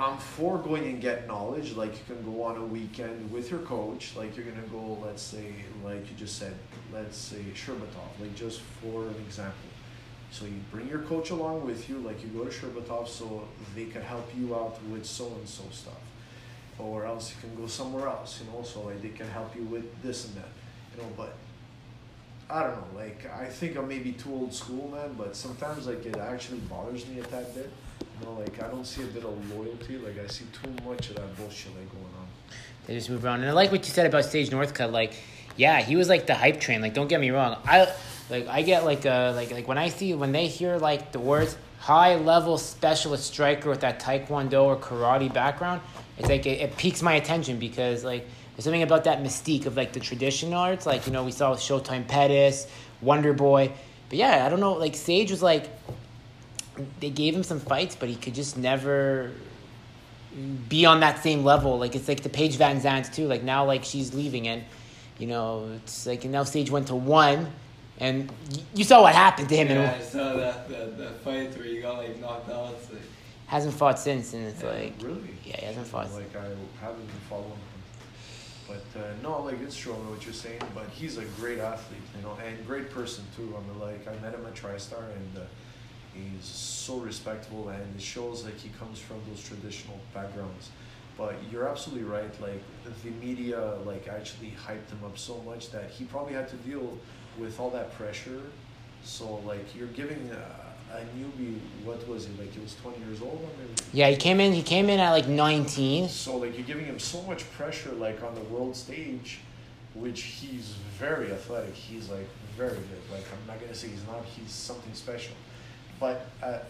[0.00, 1.74] I'm for going and get knowledge.
[1.74, 4.16] Like you can go on a weekend with your coach.
[4.16, 5.52] Like you're gonna go, let's say,
[5.84, 6.54] like you just said,
[6.90, 8.18] let's say Sherbatov.
[8.18, 9.68] Like just for an example.
[10.30, 11.98] So you bring your coach along with you.
[11.98, 15.64] Like you go to Sherbatov, so they can help you out with so and so
[15.70, 16.00] stuff,
[16.78, 18.40] or else you can go somewhere else.
[18.40, 20.48] You know, so like they can help you with this and that.
[20.96, 21.34] You know, but
[22.48, 22.98] I don't know.
[22.98, 25.14] Like I think I'm maybe too old school, man.
[25.18, 27.70] But sometimes like it actually bothers me a tad bit.
[28.24, 29.98] Know, like I don't see a bit of loyalty.
[29.98, 32.28] Like I see too much of that bullshit like going on.
[32.86, 34.92] They just move around, and I like what you said about Sage Northcutt.
[34.92, 35.14] Like,
[35.56, 36.80] yeah, he was like the hype train.
[36.80, 37.56] Like, don't get me wrong.
[37.64, 37.88] I
[38.30, 41.18] like I get like uh like like when I see when they hear like the
[41.18, 45.80] words high level specialist striker with that taekwondo or karate background,
[46.18, 49.76] it's like it, it piques my attention because like there's something about that mystique of
[49.76, 50.86] like the traditional arts.
[50.86, 52.66] Like you know we saw Showtime Pettis,
[53.00, 53.72] Wonder Boy,
[54.08, 54.74] but yeah, I don't know.
[54.74, 55.68] Like Sage was like
[57.00, 59.32] they gave him some fights, but he could just never
[60.68, 61.78] be on that same level.
[61.78, 63.26] Like it's like the Paige VanZant too.
[63.26, 64.62] Like now, like she's leaving, and
[65.18, 67.48] you know it's like now Sage went to one,
[67.98, 71.20] and y- you saw what happened to him, Yeah, and I saw that, that that
[71.22, 72.74] fight where he got like knocked out.
[72.80, 73.02] It's like,
[73.46, 75.20] hasn't fought since, and it's Yeah, like Really?
[75.44, 76.10] yeah, he hasn't fought.
[76.12, 76.42] Like I
[76.80, 77.56] haven't been following him.
[78.68, 80.60] But uh, no, like it's true what you're saying.
[80.76, 83.52] But he's a great athlete, you know, and great person too.
[83.58, 85.40] I mean, like I met him at TriStar, and uh,
[86.14, 90.70] he's so respectful, and it shows like he comes from those traditional backgrounds.
[91.18, 92.40] But you're absolutely right.
[92.40, 92.62] Like
[93.04, 96.96] the media, like actually hyped him up so much that he probably had to deal
[97.38, 98.40] with all that pressure.
[99.04, 102.52] So like you're giving a, a newbie, what was he like?
[102.52, 103.48] He was 20 years old.
[103.92, 104.52] Yeah, he came in.
[104.52, 106.08] He came in at like nineteen.
[106.08, 109.40] so like you're giving him so much pressure like on the world stage,
[109.94, 111.74] which he's very athletic.
[111.74, 113.02] He's like very good.
[113.12, 114.24] Like I'm not gonna say he's not.
[114.24, 115.34] He's something special,
[116.00, 116.64] but at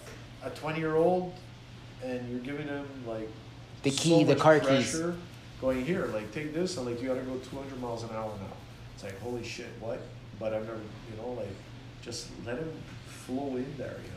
[0.44, 1.32] a 20 year old,
[2.04, 3.28] and you're giving him like
[3.82, 4.68] The so key, the much car keys.
[4.68, 5.16] pressure,
[5.60, 8.56] Going here, like take this, and like you gotta go 200 miles an hour now.
[8.94, 10.00] It's like holy shit, what?
[10.38, 11.54] But I've never, you know, like
[12.02, 12.72] just let him
[13.06, 14.16] flow in there, you know.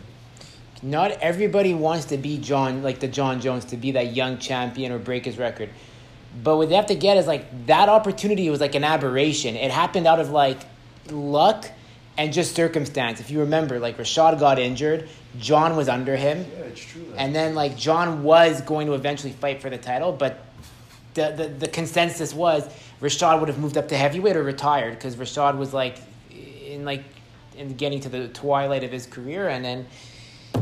[0.81, 4.91] Not everybody wants to be Jon, like the Jon Jones, to be that young champion
[4.91, 5.69] or break his record.
[6.43, 9.55] But what they have to get is like that opportunity was like an aberration.
[9.55, 10.59] It happened out of like
[11.09, 11.69] luck
[12.17, 13.19] and just circumstance.
[13.19, 15.09] If you remember, like Rashad got injured,
[15.39, 17.05] Jon was under him, Yeah, it's true.
[17.17, 20.45] and then like Jon was going to eventually fight for the title, but
[21.15, 22.67] the the, the consensus was
[23.01, 25.97] Rashad would have moved up to heavyweight or retired because Rashad was like
[26.31, 27.03] in like
[27.57, 29.85] in getting to the twilight of his career, and then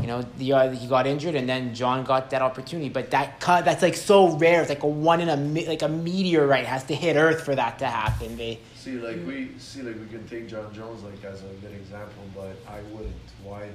[0.00, 2.88] you know the uh, he got injured, and then Jon got that opportunity.
[2.88, 4.60] But that cut that's like so rare.
[4.60, 5.36] It's like a one in a
[5.68, 8.36] like a meteorite has to hit Earth for that to happen.
[8.36, 11.70] They See, like we see, like we can take Jon Jones like as a good
[11.70, 13.14] example, but I wouldn't.
[13.44, 13.68] Why?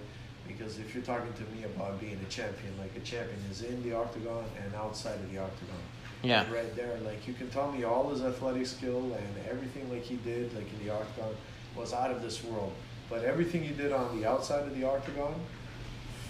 [0.46, 3.82] Because if you're talking to me about being a champion, like a champion is in
[3.84, 5.80] the octagon and outside of the octagon.
[6.24, 10.04] yeah Right there, like you can tell me all his athletic skill and everything like
[10.04, 11.34] he did, like in the octagon,
[11.74, 12.74] was out of this world.
[13.10, 15.36] But everything he did on the outside of the octagon,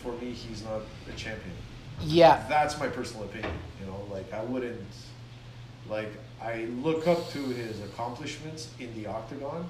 [0.03, 1.55] for me, he's not a champion.
[2.03, 3.53] yeah That's my personal opinion.
[3.80, 4.93] You know, like I wouldn't,
[5.89, 6.11] like
[6.41, 9.67] I look up to his accomplishments in the octagon,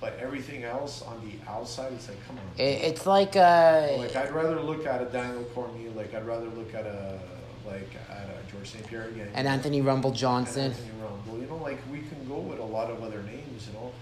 [0.00, 2.44] but everything else on the outside, it's like, come on.
[2.56, 6.74] it's like uh like I'd rather look at a Daniel Cormier, like I'd rather look
[6.74, 7.18] at a
[7.66, 9.28] like at a George St Pierre again.
[9.34, 10.72] and Anthony Rumble Johnson.
[10.72, 11.40] Anthony Rumble.
[11.40, 13.68] You know, like we can go with a lot of other names.
[13.68, 13.92] You know,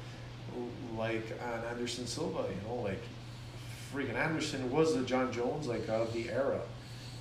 [0.97, 2.45] like an Anderson Silva.
[2.49, 3.03] You know, like
[3.93, 6.61] freaking Anderson was the Jon Jones like of the era.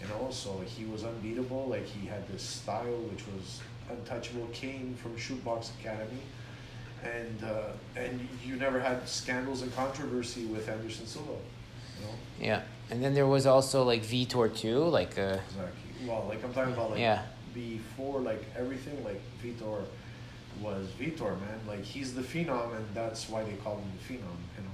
[0.01, 1.67] You know, so he was unbeatable.
[1.67, 4.47] Like he had this style which was untouchable.
[4.53, 6.21] Came from Chute Boxe Academy,
[7.03, 11.31] and uh, and you never had scandals and controversy with Anderson Silva.
[11.31, 16.07] You know, Yeah, and then there was also like Vitor too, like uh exactly.
[16.07, 17.23] Well, like I'm talking about like Yeah.
[17.53, 19.83] before like everything like Vitor
[20.61, 24.37] was Vitor man like he's the phenom and that's why they call him the phenom
[24.57, 24.69] you know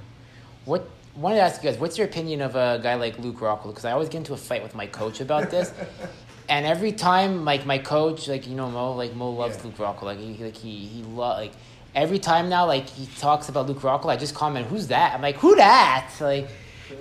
[0.66, 3.70] What wanted to ask you guys, what's your opinion of a guy like Luke Rockhold?
[3.70, 5.74] Because I always get into a fight with my coach about this,
[6.52, 9.64] and every time like my coach, like you know Mo, like Mo loves Yeah.
[9.64, 11.54] Luke Rockhold, like he like he he lo- like
[11.95, 15.22] every time now like he talks about Luke Rockhold, I just comment, "Who's that?" I'm
[15.22, 16.49] like, "Who that?" Like.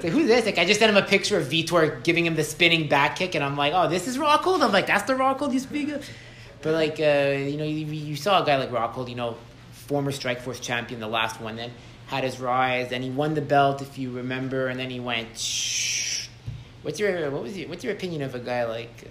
[0.05, 0.46] like, who's this?
[0.46, 3.34] Like, I just sent him a picture of Vitor giving him the spinning back kick,
[3.34, 4.62] and I'm like, oh, this is Rockhold?
[4.62, 6.09] I'm like, that's the Rockhold you speak of?
[6.62, 9.36] But, like, uh, you know, you, you saw a guy like Rockhold, you know,
[9.72, 11.72] former Strikeforce champion, the last one, then
[12.07, 15.36] had his rise, and he won the belt, if you remember, and then he went.
[15.36, 16.28] Shh.
[16.82, 19.11] What's your what was your, what's your opinion of a guy like?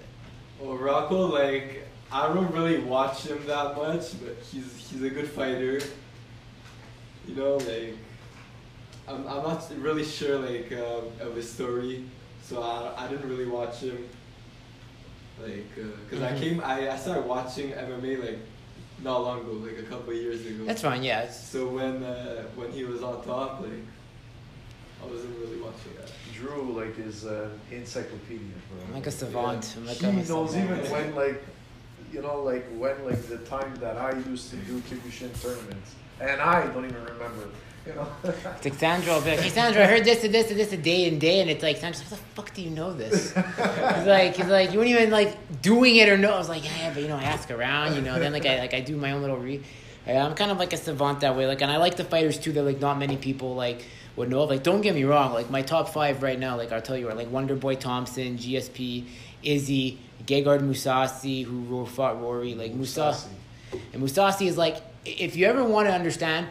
[0.59, 5.27] Well, Rocco, like I don't really watch him that much, but he's he's a good
[5.29, 5.79] fighter.
[7.27, 7.95] You know, like
[9.07, 12.05] I'm I'm not really sure like um, of his story,
[12.43, 14.07] so I, I didn't really watch him.
[15.41, 16.35] Like, uh 'cause Mhm.
[16.35, 18.39] I came I, I started watching MMA like
[19.01, 20.65] not long ago, like a couple of years ago.
[20.65, 21.29] That's fine, yeah.
[21.29, 23.83] So when uh, when he was on top, like
[25.01, 26.11] I wasn't really watching that.
[26.39, 29.75] Drew like his an encyclopedia bro like a savant.
[29.77, 30.79] I'm like he knows savant.
[30.79, 31.43] even when like
[32.13, 36.41] you know like when like the time that I used to do Kyokushin tournaments and
[36.41, 37.49] I don't even remember
[37.85, 40.49] you know It's like Sandro will be like, hey Sandro, I heard this and this
[40.51, 42.69] and this a day and day, and it's like Sandro, how the fuck do you
[42.69, 43.33] know this?
[43.33, 46.33] he's like, he's like, you weren't even like doing it or no.
[46.33, 48.19] I was like, yeah, but you know, I ask around, you know.
[48.19, 49.43] Then like I like I do my own little.
[50.07, 51.45] Yeah, I'm kind of like a savant that way.
[51.45, 53.85] Like, and I like the fighters too that like not many people like
[54.19, 54.41] would know.
[54.41, 54.49] of.
[54.49, 55.33] Like, don't get me wrong.
[55.33, 58.37] Like my top five right now, like I'll tell you, are like Wonder Boy Thompson,
[58.37, 59.05] GSP,
[59.41, 62.53] Izzy, Gegard Mousasi, who fought Rory.
[62.53, 63.17] Like Musa,
[63.93, 66.47] and Mousasi is like, if you ever want to understand,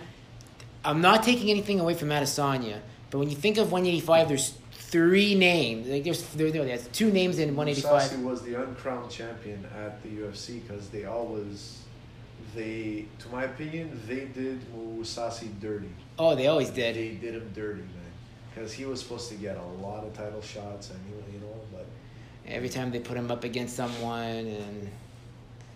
[0.84, 5.34] I'm not taking anything away from Adesanya, but when you think of 185, there's three
[5.34, 5.88] names.
[5.88, 8.10] Like there's there, no, there's two names in 185.
[8.10, 11.82] Mousasi was the uncrowned champion at the UFC because they always,
[12.54, 15.90] they, to my opinion, they did Mousasi dirty.
[16.18, 16.96] Oh, they always did.
[16.96, 17.90] They did him dirty, man.
[18.54, 21.54] Because he was supposed to get a lot of title shots, and he, you know,
[21.72, 21.86] but
[22.46, 24.88] Every time they put him up against someone, and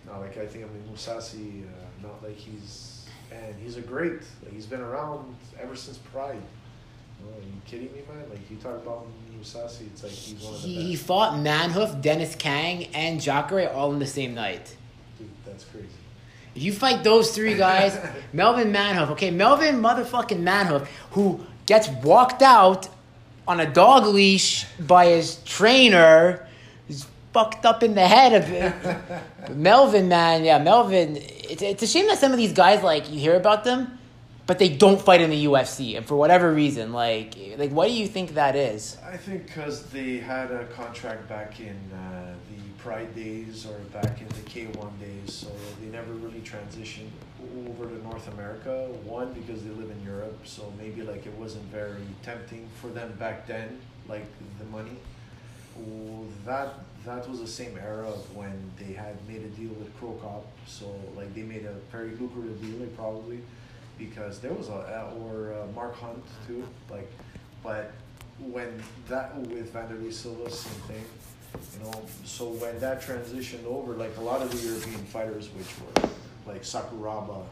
[0.06, 4.20] no, like I think I mean Mousasi, uh, not like he's, and he's a great.
[4.42, 6.40] Like he's been around ever since Pride.
[7.22, 8.24] Oh, are you kidding me, man?
[8.30, 9.06] Like you talk about
[9.38, 10.86] Mousasi, it's like he's one of the he, best.
[10.86, 14.74] he fought Manhoef, Dennis Kang, and Jacare all in the same night.
[15.18, 15.88] Dude, that's crazy.
[16.54, 17.98] You fight those three guys,
[18.32, 22.88] Melvin Manhoef, okay, Melvin motherfucking Manhoef, who gets walked out
[23.46, 26.46] on a dog leash by his trainer,
[26.86, 28.74] He's fucked up in the head of it.
[29.56, 31.16] Melvin, man, yeah, Melvin.
[31.16, 33.98] It's, it's a shame that some of these guys, like, you hear about them,
[34.46, 37.94] but they don't fight in the UFC, and for whatever reason, like, like, what do
[37.94, 38.96] you think that is?
[39.06, 42.51] I think because they had a contract back in uh, the
[42.82, 45.48] Pride days or back in the K1 days, so
[45.80, 47.10] they never really transitioned
[47.68, 48.88] over to North America.
[49.04, 53.14] One, because they live in Europe, so maybe like it wasn't very tempting for them
[53.20, 54.26] back then, like
[54.58, 54.96] the money.
[56.44, 56.74] That
[57.04, 60.86] that was the same era of when they had made a deal with Crocop, so
[61.16, 63.40] like they made a very lucrative deal, probably
[63.96, 67.10] because there was a or uh, Mark Hunt too, like,
[67.62, 67.92] but
[68.40, 71.04] when that with Wanderlei Silva, same thing,
[71.54, 72.02] you know.
[72.24, 76.08] So when that transitioned over, like a lot of the European fighters, which were
[76.52, 77.44] like Sakuraba,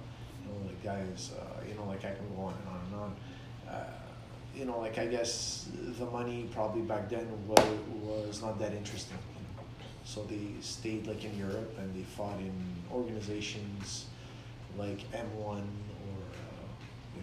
[0.42, 2.94] you know, like guys, uh, you know, like I can go on and on and
[3.00, 3.16] on.
[3.68, 3.84] Uh,
[4.54, 7.64] you know, like I guess the money probably back then was
[8.02, 9.18] was not that interesting.
[9.36, 9.64] You know?
[10.04, 12.52] So they stayed like in Europe and they fought in
[12.92, 14.06] organizations
[14.76, 15.62] like M1 or uh,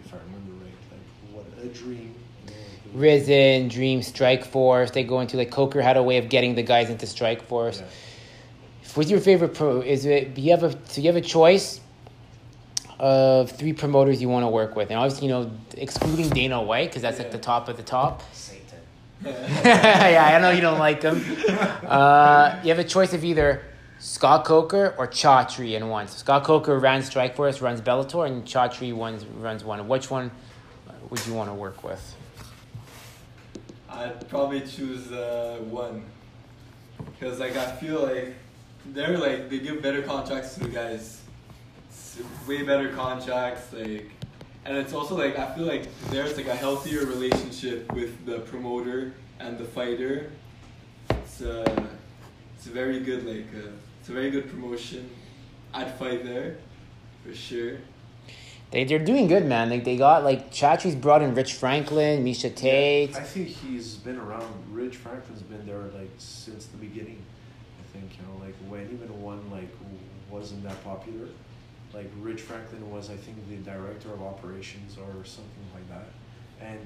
[0.04, 2.14] if I remember right, like what a dream.
[2.46, 4.90] You know, like the- Rizin, Dream, Strike Force.
[4.90, 7.80] They go into like Coker had a way of getting the guys into Strike Force.
[7.80, 7.86] Yeah.
[8.94, 9.80] What's your favorite pro?
[9.80, 11.80] Is it you have a so you have a choice
[12.98, 16.90] of three promoters you want to work with, and obviously you know excluding Dana White
[16.90, 18.22] because that's like the top of the top.
[18.32, 18.64] Satan.
[19.24, 21.24] yeah, I know you don't like him.
[21.84, 23.62] Uh, you have a choice of either
[23.98, 26.08] Scott Coker or Chatri in one.
[26.08, 29.86] So Scott Coker runs Strike Force, runs Bellator, and Chatri runs runs one.
[29.88, 30.30] Which one
[31.10, 32.16] would you want to work with?
[33.98, 36.04] I'd probably choose uh, one,
[37.20, 38.32] cause like I feel like
[38.86, 41.20] they're like they give better contracts to the guys,
[41.90, 44.08] S- way better contracts like,
[44.64, 49.14] and it's also like I feel like there's like a healthier relationship with the promoter
[49.40, 50.30] and the fighter.
[51.10, 51.64] It's uh,
[52.54, 55.10] it's a very good like uh, it's a very good promotion.
[55.74, 56.58] I'd fight there,
[57.26, 57.78] for sure.
[58.70, 59.70] They they're doing good, man.
[59.70, 63.16] Like they got like Chatri's brought in Rich Franklin, Miesha Tate.
[63.16, 64.52] I think he's been around.
[64.70, 67.22] Rich Franklin's been there like since the beginning.
[67.80, 69.70] I think you know, like when even one like
[70.30, 71.28] wasn't that popular.
[71.94, 76.06] Like Rich Franklin was, I think, the director of operations or something like that.
[76.60, 76.78] And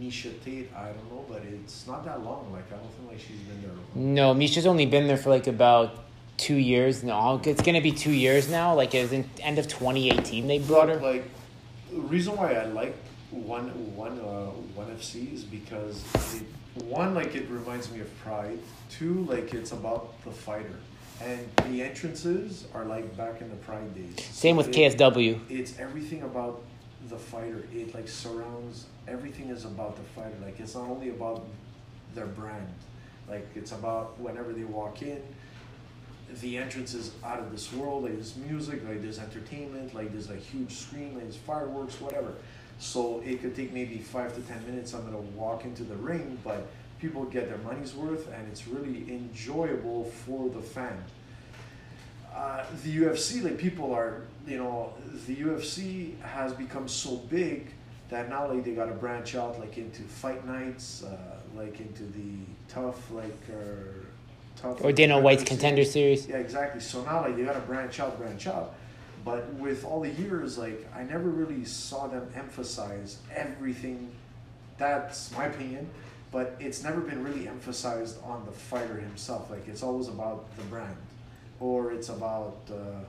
[0.00, 2.52] Miesha Tate, I don't know, but it's not that long.
[2.52, 3.70] Like I don't think like she's been there.
[3.94, 6.04] No, Miesha's only been there for like about
[6.40, 7.40] two years now.
[7.44, 8.74] It's gonna be two years now.
[8.74, 10.96] Like it was in end of 2018 they brought her.
[10.96, 11.24] Like
[11.92, 12.96] the reason why I like
[13.30, 16.02] one one uh, one FC is because
[16.34, 16.44] it,
[16.84, 18.58] one like it reminds me of Pride.
[18.88, 20.76] Two like it's about the fighter,
[21.22, 24.24] and the entrances are like back in the Pride days.
[24.24, 25.38] Same with It- KSW.
[25.50, 26.62] It's everything about
[27.08, 27.66] the fighter.
[27.72, 30.36] It like surrounds everything is about the fighter.
[30.42, 31.44] Like it's not only about
[32.14, 32.66] their brand.
[33.28, 35.22] Like it's about whenever they walk in,
[36.40, 38.04] the entrance is out of this world.
[38.04, 42.34] Like there's music, like there's entertainment, like there's a huge screen, like there's fireworks, whatever.
[42.78, 44.94] So it could take maybe five to ten minutes.
[44.94, 46.66] I'm gonna walk into the ring, but
[47.00, 51.02] people get their money's worth, and it's really enjoyable for the fan.
[52.34, 54.92] Uh, the UFC, like people are, you know,
[55.26, 57.72] the UFC has become so big
[58.08, 61.16] that now like they got to branch out like into fight nights, uh,
[61.56, 62.36] like into the
[62.68, 63.99] tough like uh,
[64.60, 64.84] tough.
[64.84, 66.26] Or Dana White's contender series.
[66.26, 66.80] yeah, exactly.
[66.80, 68.74] So now like they gotta branch out, branch out.
[69.24, 74.10] But with all the years, like I never really saw them emphasize everything.
[74.78, 75.90] That's my opinion,
[76.32, 79.50] but it's never been really emphasized on the fighter himself.
[79.50, 80.96] Like it's always about the brand,
[81.58, 83.04] or it's about uh,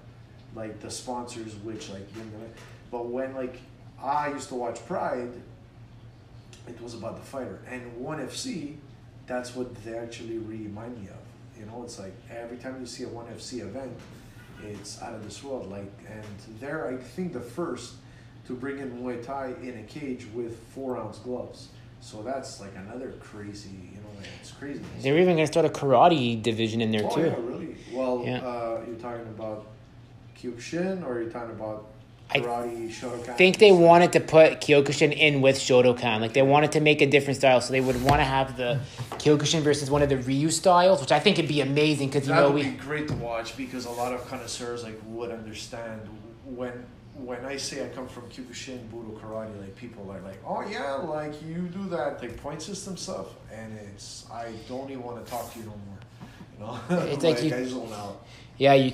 [0.53, 2.49] like the sponsors, which like you know.
[2.91, 3.57] But when like
[4.01, 5.31] I used to watch Pride,
[6.67, 8.75] it was about the fighter, and One FC,
[9.27, 11.30] that's what they actually remind me of.
[11.61, 13.91] You know, it's like every time you see a One FC event,
[14.63, 15.69] it's out of this world.
[15.69, 17.93] Like, and they're I think the first
[18.47, 21.69] to bring in Muay Thai in a cage with four ounce gloves.
[21.99, 24.81] So that's like another crazy, you know, like, it's crazy.
[25.01, 27.21] They're even going to start a karate division in there oh, too.
[27.21, 27.75] yeah, really?
[27.93, 28.39] Well, Yeah.
[28.39, 29.67] uh, you're talking about
[30.35, 31.90] Kyokushin or you're talking about
[32.39, 33.29] karate, Shotokan?
[33.29, 36.21] I think they wanted to put Kyokushin in with Shotokan.
[36.21, 38.79] Like they wanted to make a different style, so they would want to have the
[39.11, 42.33] Kyokushin versus one of the Ryu styles, which I think would be amazing because you
[42.33, 45.31] that know would we be great to watch because a lot of connoisseurs like would
[45.31, 46.01] understand
[46.45, 50.61] when when I say I come from Kyokushin Budo Karate, like people are like, oh
[50.67, 55.23] yeah, like you do that like point system stuff, and it's I don't even want
[55.23, 55.97] to talk to you no more.
[56.89, 58.23] You know, It's like you- I zone out.
[58.57, 58.91] Yeah, you.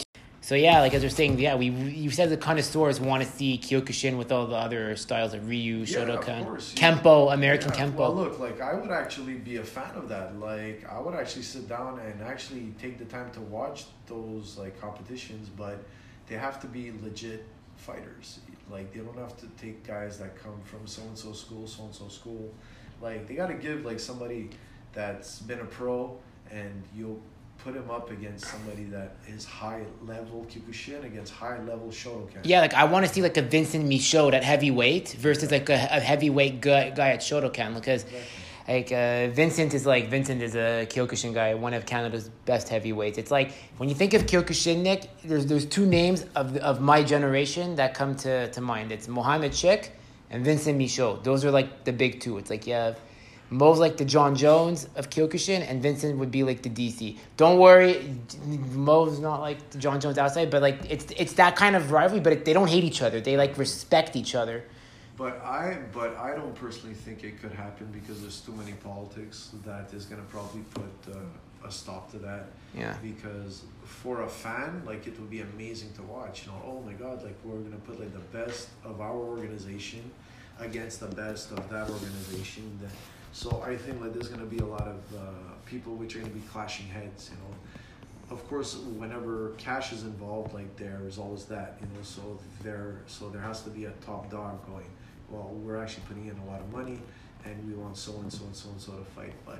[0.48, 3.58] So yeah, like as they're saying, yeah, we you said the connoisseurs want to see
[3.58, 6.94] Kyokushin with all the other styles of Ryu, Yeah, of Shotokan, course, yeah.
[6.94, 7.98] Kempo, American Yeah, Kempo.
[7.98, 10.40] Well, look, like I would actually be a fan of that.
[10.40, 14.80] Like I would actually sit down and actually take the time to watch those like
[14.80, 15.84] competitions, but
[16.28, 17.44] they have to be legit
[17.76, 18.40] fighters.
[18.72, 21.84] Like they don't have to take guys that come from so and so school, so
[21.84, 22.54] and so school.
[23.02, 24.52] Like they got to give like somebody
[24.94, 26.18] that's been a pro,
[26.50, 27.20] and you'll
[27.64, 32.40] put him up against somebody that is high level Kyokushin against high level Shotokan.
[32.44, 35.74] yeah, like I want to see like a Vincent Michaud at heavyweight versus like a,
[35.74, 38.20] a heavyweight guy, guy at Shotokan because Exactly.
[38.68, 43.18] like uh, Vincent is like Vincent is a Kyokushin guy, one of Canada's best heavyweights.
[43.18, 47.02] It's like when you think of Kyokushin, Nick, there's there's two names of of my
[47.04, 48.92] generation that come to, to mind.
[48.92, 49.92] It's Mohamed Chik
[50.30, 51.22] and Vincent Michaud.
[51.24, 52.38] Those are like the big two.
[52.38, 53.00] It's like you have
[53.50, 57.18] Mo's like the Jon Jones of Kyokushin, and Vincent would be like the DC.
[57.38, 58.14] Don't worry,
[58.46, 62.20] Mo's not like the Jon Jones outside, but like it's it's that kind of rivalry.
[62.20, 63.22] But it, they don't hate each other.
[63.22, 64.64] They like respect each other.
[65.18, 69.50] But I, but I don't personally think it could happen because there's too many politics
[69.66, 72.48] that is gonna probably put uh, a stop to that.
[72.78, 72.96] Yeah.
[73.02, 76.46] Because for a fan, like it would be amazing to watch.
[76.46, 80.12] You know, oh my God, like we're gonna put like the best of our organization
[80.60, 82.78] against the best of that organization.
[82.82, 82.92] Then-
[83.38, 85.20] So I think like there's gonna be a lot of uh,
[85.68, 87.30] people which are gonna be clashing heads.
[87.30, 92.02] You know, of course, whenever cash is involved, like there's always that, you know.
[92.02, 94.90] So there, so there has to be a top dog going.
[95.30, 97.00] Well, we're actually putting in a lot of money,
[97.46, 99.34] and we want so and so and so and so to fight.
[99.46, 99.60] But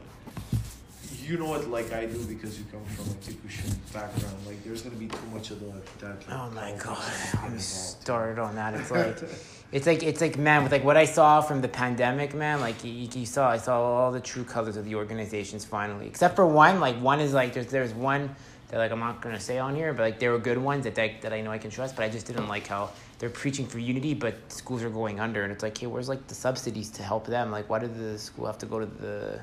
[1.28, 4.36] you know it like I do because you come from a Kyokushin background.
[4.46, 6.28] Like there's gonna be too much of the that.
[6.28, 7.14] Like, Oh my god!
[7.40, 8.74] I'm started on that.
[8.74, 9.18] It's like,
[9.72, 12.62] it's like it's like man, with like what I saw from the pandemic, man.
[12.62, 16.36] Like you, you saw, I saw all the true colors of the organizations finally, except
[16.36, 16.80] for one.
[16.80, 18.36] Like one is like there's there's one
[18.70, 20.98] that like I'm not gonna say on here, but like there were good ones that
[21.00, 21.96] I, that I know I can trust.
[21.96, 22.90] But I just didn't like how
[23.20, 26.28] they're preaching for unity, but schools are going under, and it's like, hey, where's like
[26.28, 27.52] the subsidies to help them?
[27.52, 29.40] Like, why did the school have to go to the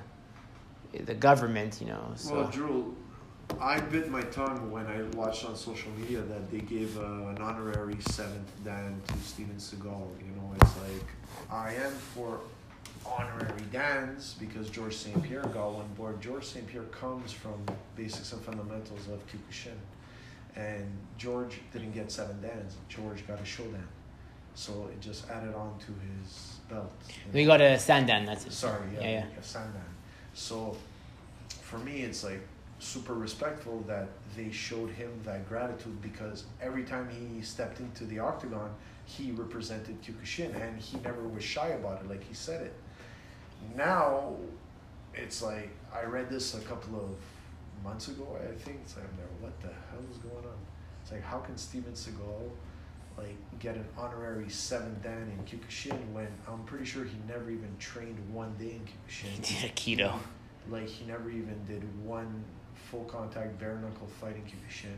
[0.99, 1.81] the government?
[1.81, 2.35] You know, so.
[2.35, 2.97] Well, Drew,
[3.61, 7.39] I bit my tongue when I watched on social media that they gave uh, an
[7.41, 10.09] honorary seventh Dan to Steven Seagal.
[10.21, 11.07] You know, it's like
[11.51, 12.41] I am for
[13.07, 15.23] honorary Dans because George St.
[15.23, 16.21] Pierre got one board.
[16.21, 16.67] George St.
[16.67, 17.65] Pierre comes from
[17.97, 19.77] basics and fundamentals of Kyokushin.
[20.57, 20.87] And
[21.19, 22.77] George didn't get seven Dans.
[22.89, 23.83] George got a Shodan.
[24.55, 26.93] So it just added on to his belt.
[27.33, 27.49] we know.
[27.49, 28.25] got a Sandan.
[28.25, 28.53] That's it.
[28.53, 29.25] Sorry, yeah, yeah, yeah.
[29.37, 29.94] a Sandan.
[30.35, 30.77] So
[31.63, 32.41] for me, it's like
[32.79, 38.19] super respectful that they showed him that gratitude because every time he stepped into the
[38.19, 38.75] octagon,
[39.07, 42.11] he represented Kyokushin and he never was shy about it.
[42.11, 42.75] Like he said it.
[43.77, 44.35] Now,
[45.15, 48.37] it's like I read this a couple of months ago.
[48.43, 49.27] I think it's like I'm there.
[49.41, 50.59] What the hell is going on?
[51.03, 52.51] It's like how can Steven Seagal
[53.17, 57.75] like get an honorary seven dan in Kyokushin when I'm pretty sure he never even
[57.79, 59.45] trained one day in Kyokushin.
[59.45, 60.19] He Did aikido.
[60.71, 62.45] Like he never even did one
[62.91, 64.97] full contact bare knuckle fight in Kyokushin.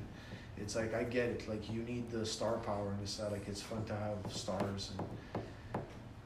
[0.57, 1.49] It's like I get it.
[1.49, 3.21] Like you need the star power in this.
[3.31, 5.07] Like it's fun to have stars and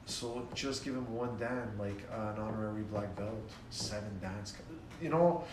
[0.05, 4.53] so just give him one dan, like an honorary black belt, seven dans.
[5.01, 5.43] You know,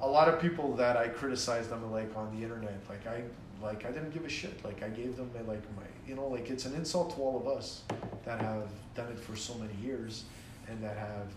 [0.00, 3.22] a lot of people that I criticize them like on the internet, like I
[3.62, 4.64] like I didn't give a shit.
[4.64, 7.40] Like I gave them my, like my you know like it's an insult to all
[7.40, 7.82] of us
[8.24, 10.24] that have done it for so many years
[10.68, 11.28] and that have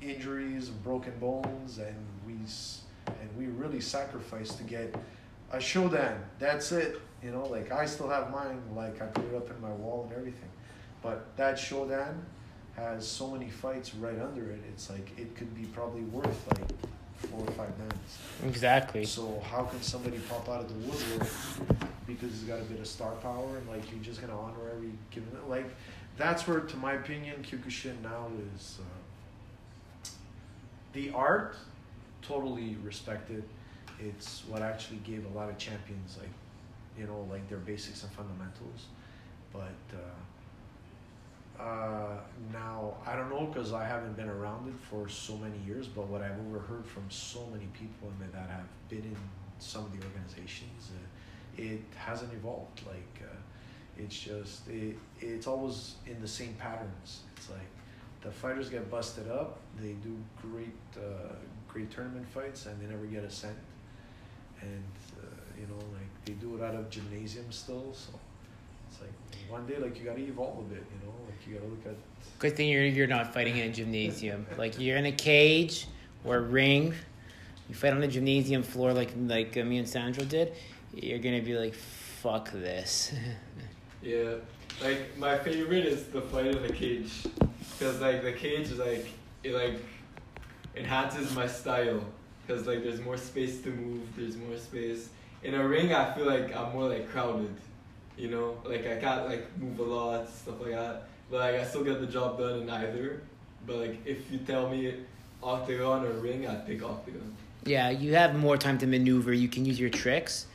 [0.00, 2.34] injuries, and broken bones, and we
[3.06, 4.94] and we really sacrificed to get
[5.52, 6.16] a shodan.
[6.38, 7.00] That's it.
[7.22, 8.62] You know, like I still have mine.
[8.74, 10.48] Like I put it up in my wall and everything.
[11.02, 12.14] But that shodan
[12.76, 14.60] has so many fights right under it.
[14.68, 16.70] It's like it could be probably worth like
[17.28, 18.18] four or five minutes.
[18.44, 19.04] Exactly.
[19.04, 21.28] So how can somebody pop out of the woodwork
[22.06, 24.90] because he's got a bit of star power and like you're just gonna honor every
[25.10, 25.66] him like
[26.16, 30.08] that's where to my opinion Kyokushin now is uh,
[30.92, 31.56] the art
[32.22, 33.44] totally respected.
[34.00, 36.30] It's what actually gave a lot of champions like
[36.98, 38.86] you know like their basics and fundamentals,
[39.52, 39.98] but uh,
[41.60, 42.16] uh,
[42.52, 46.06] now I don't know because I haven't been around it for so many years, but
[46.08, 49.16] what I've overheard from so many people in that have been in
[49.58, 52.80] some of the organizations, uh, it hasn't evolved.
[52.86, 53.36] Like uh,
[53.98, 57.20] it's just it, it's always in the same patterns.
[57.36, 57.70] It's like
[58.22, 61.34] the fighters get busted up, they do great uh,
[61.68, 63.56] great tournament fights, and they never get a cent.
[64.62, 64.84] And
[65.22, 65.26] uh,
[65.58, 68.18] you know, like they do it out of gymnasium still, so
[68.90, 71.14] it's like one day like you gotta evolve a bit, you know,
[71.46, 71.94] you gotta look at
[72.38, 74.46] Good thing you're you're not fighting in a gymnasium.
[74.56, 75.86] Like you're in a cage
[76.24, 76.94] or a ring.
[77.68, 80.54] You fight on a gymnasium floor like like uh, me and Sandro did.
[80.94, 83.12] You're gonna be like, fuck this.
[84.02, 84.36] Yeah,
[84.82, 87.12] like my favorite is the fight in the cage,
[87.78, 89.06] cause like the cage is like
[89.44, 89.78] it like
[90.74, 92.02] enhances my style,
[92.48, 95.10] cause like there's more space to move, there's more space.
[95.42, 97.54] In a ring, I feel like I'm more like crowded,
[98.16, 101.08] you know, like I can't like move a lot, stuff like that.
[101.30, 103.22] But like I still get the job done in either.
[103.66, 104.94] But like if you tell me
[105.42, 107.34] octagon or ring, I'd pick octagon.
[107.64, 109.32] yeah, you have more time to maneuver.
[109.32, 110.46] You can use your tricks.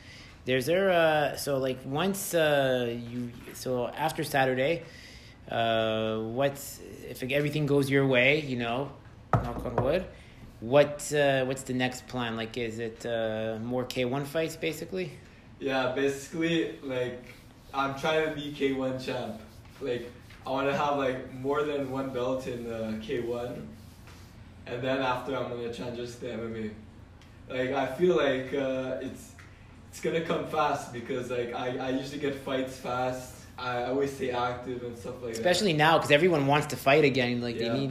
[0.44, 4.82] There's there uh so like once uh you so after Saturday,
[5.50, 8.90] uh what's if everything goes your way, you know,
[9.32, 10.04] knock on wood.
[10.60, 12.34] What uh, what's the next plan?
[12.34, 15.12] Like, is it uh, more K one fights basically?
[15.60, 17.22] Yeah, basically, like
[17.74, 19.38] I'm trying to be K1 champ.
[19.82, 20.10] Like
[20.46, 23.60] I want to have like more than one belt in uh, K1,
[24.66, 26.70] and then after I'm gonna transition to MMA.
[27.48, 29.32] Like I feel like uh, it's
[29.90, 33.34] it's gonna come fast because like I, I usually get fights fast.
[33.58, 35.40] I always stay active and stuff like that.
[35.40, 37.40] Especially now, because everyone wants to fight again.
[37.40, 37.72] Like Yeah.
[37.72, 37.90] they need,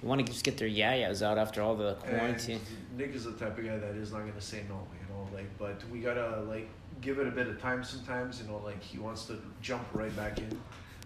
[0.00, 2.60] they want to just get their yayas out after all the quarantine.
[2.60, 5.28] And Nick is the type of guy that is not gonna say no, you know,
[5.34, 6.68] like but we gotta like
[7.02, 10.14] give it a bit of time sometimes, you know, like he wants to jump right
[10.16, 10.58] back in.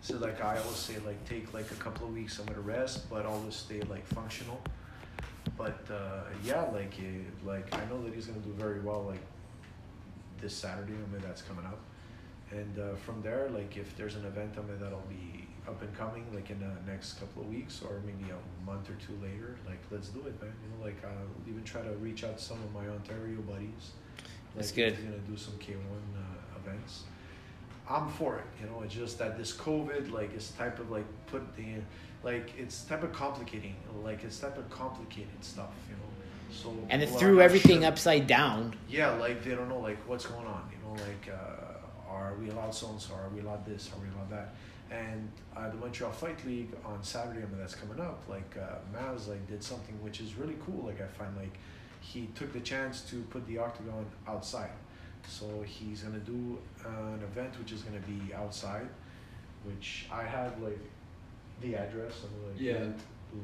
[0.04, 3.08] So like I always say like take like a couple of weeks I'm gonna rest,
[3.08, 4.60] but always stay like functional.
[5.56, 9.22] But uh, yeah, like eh, like I know that he's gonna do very well like
[10.42, 11.80] this Saturday, I mean that's coming up.
[12.50, 15.96] And uh, from there, like if there's an event, I mean that'll be up and
[15.96, 19.56] coming, like in the next couple of weeks or maybe a month or two later.
[19.66, 20.52] Like let's do it, man.
[20.62, 23.92] You know, like I'll even try to reach out to some of my Ontario buddies.
[24.54, 24.92] That's like, good.
[24.92, 27.04] If he's gonna do some K one uh, events.
[27.88, 28.44] I'm for it.
[28.60, 31.64] You know, it's just that this COVID, like, it's type of like put the,
[32.22, 33.76] like, it's type of complicating.
[34.02, 35.70] Like, it's type of complicated stuff.
[35.88, 36.14] You know,
[36.54, 37.88] so and it threw everything sure.
[37.88, 38.76] upside down.
[38.88, 40.70] Yeah, like they don't know like what's going on.
[40.70, 43.14] You know, like uh, are we allowed so and so?
[43.14, 43.90] Are we allowed this?
[43.92, 44.54] Are we allowed that?
[44.90, 48.22] And uh, the Montreal Fight League on Saturday, I mean, that's coming up.
[48.28, 50.84] Like uh, Maz like did something which is really cool.
[50.86, 51.56] Like I find like
[52.00, 54.70] he took the chance to put the octagon outside.
[55.28, 58.88] So he's gonna do an event which is gonna be outside,
[59.64, 60.78] which I have like
[61.60, 62.22] the address.
[62.24, 62.86] I'm like Yeah.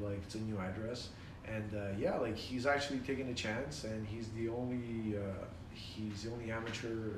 [0.00, 1.08] like it's a new address
[1.48, 6.22] and uh, yeah like he's actually taking a chance and he's the only uh, he's
[6.24, 7.14] the only amateur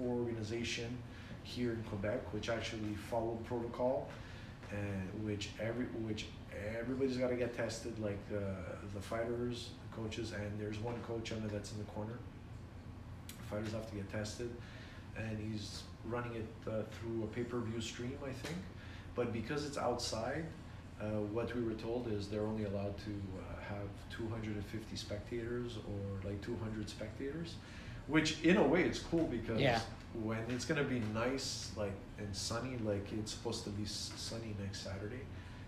[0.00, 0.96] organization
[1.42, 4.08] here in Quebec which actually followed protocol
[4.70, 6.26] and which every which
[6.78, 8.42] everybody's got to get tested like the
[8.94, 12.18] the fighters the coaches and there's one coach under that's in the corner
[13.50, 14.50] fighters have to get tested
[15.16, 18.56] and he's running it uh, through a pay-per-view stream I think
[19.14, 20.44] but because it's outside
[21.00, 26.28] uh, what we were told is they're only allowed to uh, have 250 spectators or
[26.28, 27.54] like 200 spectators,
[28.06, 29.80] which in a way it's cool because Yeah.
[30.22, 34.54] when it's gonna be nice like and sunny, like it's supposed to be s- sunny
[34.62, 35.22] next Saturday.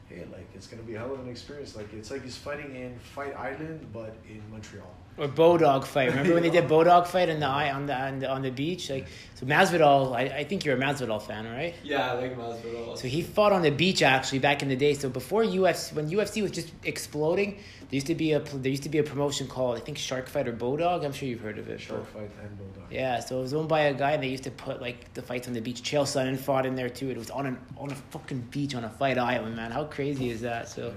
[0.06, 1.74] Hey, like it's gonna be a hell of an experience.
[1.76, 4.94] Like it's like he's fighting in Fight Island, but in Montreal.
[5.18, 6.08] Or Bodog fight.
[6.08, 8.88] Remember when they did Bodog fight on the on the on the, on the beach?
[8.88, 10.16] Like so, Masvidal.
[10.16, 11.74] I, I think you're a Masvidal fan, right?
[11.84, 12.96] Yeah, I like Masvidal.
[12.96, 14.94] So he fought on the beach actually back in the day.
[14.94, 18.84] So before UFC, when UFC was just exploding, there used to be a there used
[18.84, 21.04] to be a promotion called I think Shark Fight or Bodog.
[21.04, 21.78] I'm sure you've heard of it.
[21.78, 22.90] Shark Fight and Bulldog.
[22.90, 25.20] Yeah, so it was owned by a guy, and they used to put like the
[25.20, 25.82] fights on the beach.
[25.82, 27.10] Chael Sonnen fought in there too.
[27.10, 29.72] It was on an on a fucking beach on a fight island, man.
[29.72, 30.70] How crazy is that?
[30.70, 30.94] So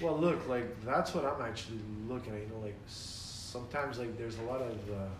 [0.00, 1.78] Well, look, like that's what I'm actually
[2.08, 2.40] looking at.
[2.40, 2.74] You know, like
[3.52, 5.12] sometimes like there's a lot of uh,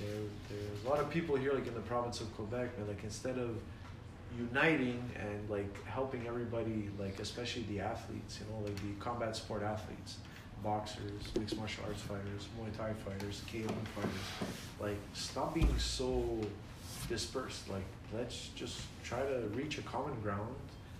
[0.00, 0.08] there
[0.48, 3.38] there's a lot of people here like in the province of Quebec, but like instead
[3.38, 3.50] of
[4.38, 9.62] uniting and like helping everybody, like especially the athletes, you know, like the combat sport
[9.62, 10.16] athletes,
[10.64, 14.50] boxers, mixed martial arts fighters, Muay Thai fighters, K1 fighters,
[14.80, 16.40] like stop being so
[17.08, 17.68] dispersed.
[17.68, 17.84] Like
[18.14, 20.56] let's just try to reach a common ground,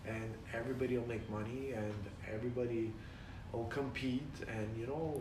[0.06, 1.94] and everybody will make money, and
[2.30, 2.92] everybody
[3.52, 5.20] will compete, and you know,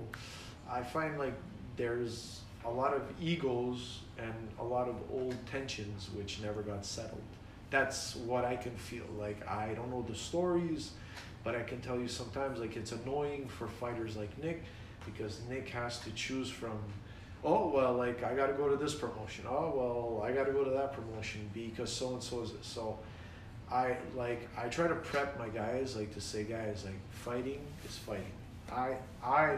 [0.72, 1.34] I find like
[1.78, 7.22] there's a lot of egos and a lot of old tensions which never got settled.
[7.70, 9.06] That's what I can feel.
[9.20, 10.92] Like I don't know the stories,
[11.44, 14.64] But I can tell you sometimes like it's annoying for fighters like Nick
[15.06, 16.78] because Nick has to choose from
[17.44, 19.46] oh well like I gotta go to this promotion.
[19.50, 22.64] Oh well I gotta go to that promotion because so and so is it.
[22.64, 23.00] So
[23.72, 27.98] I like I try to prep my guys like to say guys like fighting is
[27.98, 28.26] fighting.
[28.72, 29.58] I I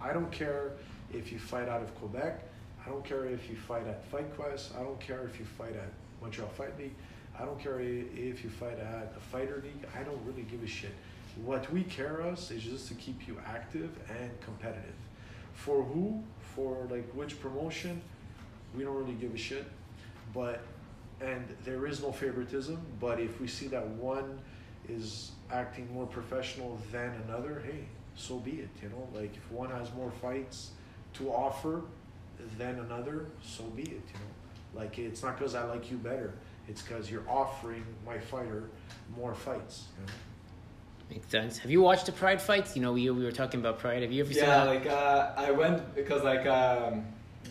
[0.00, 0.72] I don't care
[1.12, 2.42] if you fight out of Quebec.
[2.84, 4.72] I don't care if you fight at Fight Quest.
[4.78, 5.90] I don't care if you fight at
[6.20, 6.94] Montreal Fight League.
[7.38, 9.86] I don't care if you fight at a fighter league.
[9.98, 10.92] I don't really give a shit.
[11.44, 14.94] What we care us is just to keep you active and competitive.
[15.52, 16.22] For who?
[16.54, 18.00] For like which promotion?
[18.74, 19.66] We don't really give a shit.
[20.32, 20.62] But
[21.20, 22.80] and there is no favoritism.
[23.00, 24.38] But if we see that one
[24.88, 27.84] is acting more professional than another, hey,
[28.16, 28.70] so be it.
[28.82, 30.70] You know, like if one has more fights
[31.14, 31.82] to offer
[32.58, 33.88] than another, so be it.
[33.88, 36.34] You know, like it's not because I like you better.
[36.68, 38.64] It's because you're offering my fighter
[39.16, 39.84] more fights.
[39.98, 40.12] You know?
[41.10, 41.58] Makes sense.
[41.58, 42.74] Have you watched the Pride fights?
[42.74, 44.02] You know, we, we were talking about Pride.
[44.02, 47.04] Have you ever seen Yeah, like uh, I went because like um,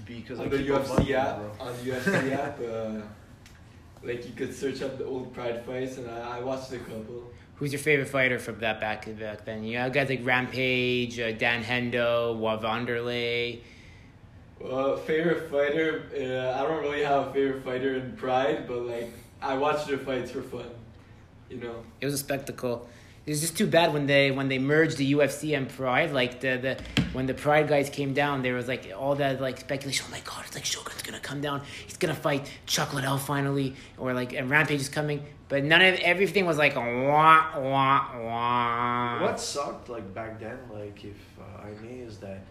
[0.05, 3.01] Because on I the keep on UFC app, on the UFC app, uh,
[4.03, 7.31] like you could search up the old Pride fights, and I, I watched a couple.
[7.57, 9.63] Who's your favorite fighter from that back back then?
[9.63, 13.61] You know, guys like Rampage, uh, Dan Hendo, Wa Wanderlei.
[14.59, 19.11] Well, favorite fighter, uh, I don't really have a favorite fighter in Pride, but like
[19.41, 20.69] I watch their fights for fun,
[21.49, 21.83] you know.
[22.01, 22.89] It was a spectacle.
[23.25, 26.11] It was just too bad when they when they merged the UFC and Pride.
[26.11, 26.77] Like the, the
[27.13, 30.05] when the Pride guys came down, there was like all that like speculation.
[30.07, 31.61] Oh my god, it's like Shogun's gonna come down.
[31.85, 35.23] He's gonna fight Chuck Liddell finally, or like and Rampage is coming.
[35.47, 39.21] But none of everything was like wah wah wah.
[39.21, 42.41] What sucked like back then, like if uh, I may, is that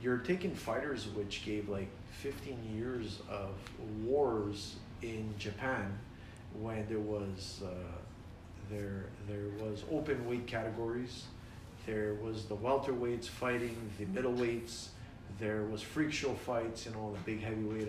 [0.00, 3.50] you're taking fighters which gave like 15 years of
[4.04, 5.98] wars in Japan
[6.60, 7.70] when there was uh,
[8.70, 11.24] there there was open weight categories,
[11.86, 14.88] there was the welterweights fighting the middleweights,
[15.40, 17.88] there was freak show fights, you know, the big heavyweight.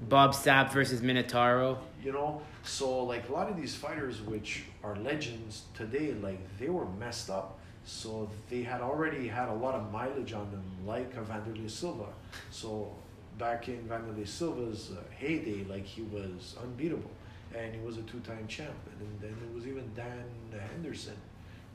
[0.00, 1.78] Bob Sapp versus Minotauro.
[2.02, 6.68] you know so like a lot of these fighters which are legends today like they
[6.68, 7.58] were messed up.
[7.84, 12.06] So they had already had a lot of mileage on them like a Wanderlei Silva.
[12.50, 12.92] So
[13.38, 17.10] back in Wanderlei Silva's uh, heyday like he was unbeatable.
[17.56, 18.74] And he was a two-time champ.
[18.98, 20.24] And then there was even Dan
[20.72, 21.16] Henderson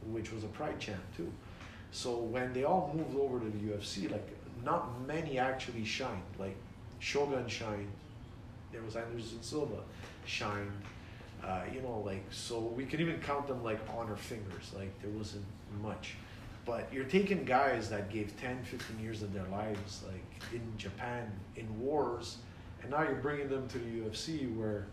[0.08, 1.32] which was a pride champ too.
[1.92, 4.28] So when they all moved over to the UFC like
[4.66, 6.22] not many actually shined.
[6.38, 6.58] Like
[7.00, 7.88] Shogun shined
[8.72, 9.82] there was Anderson Silva
[10.26, 10.72] shined.
[11.44, 14.72] Uh, you know, like so we can even count them like on our fingers.
[14.76, 15.46] Like there wasn't
[15.82, 16.16] much.
[16.66, 21.32] But you're taking guys that gave 10, 15 years of their lives, like in Japan,
[21.56, 22.38] in wars,
[22.82, 24.86] and now you're bringing them to the UFC where,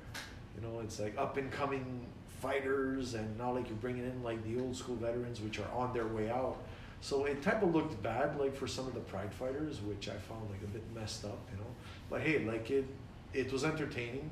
[0.55, 2.07] you know, it's like up and coming
[2.41, 5.93] fighters, and now like you're bringing in like the old school veterans, which are on
[5.93, 6.57] their way out.
[7.01, 10.15] So it type of looked bad, like for some of the Pride fighters, which I
[10.15, 11.71] found like a bit messed up, you know.
[12.11, 12.87] But hey, like it,
[13.33, 14.31] it was entertaining.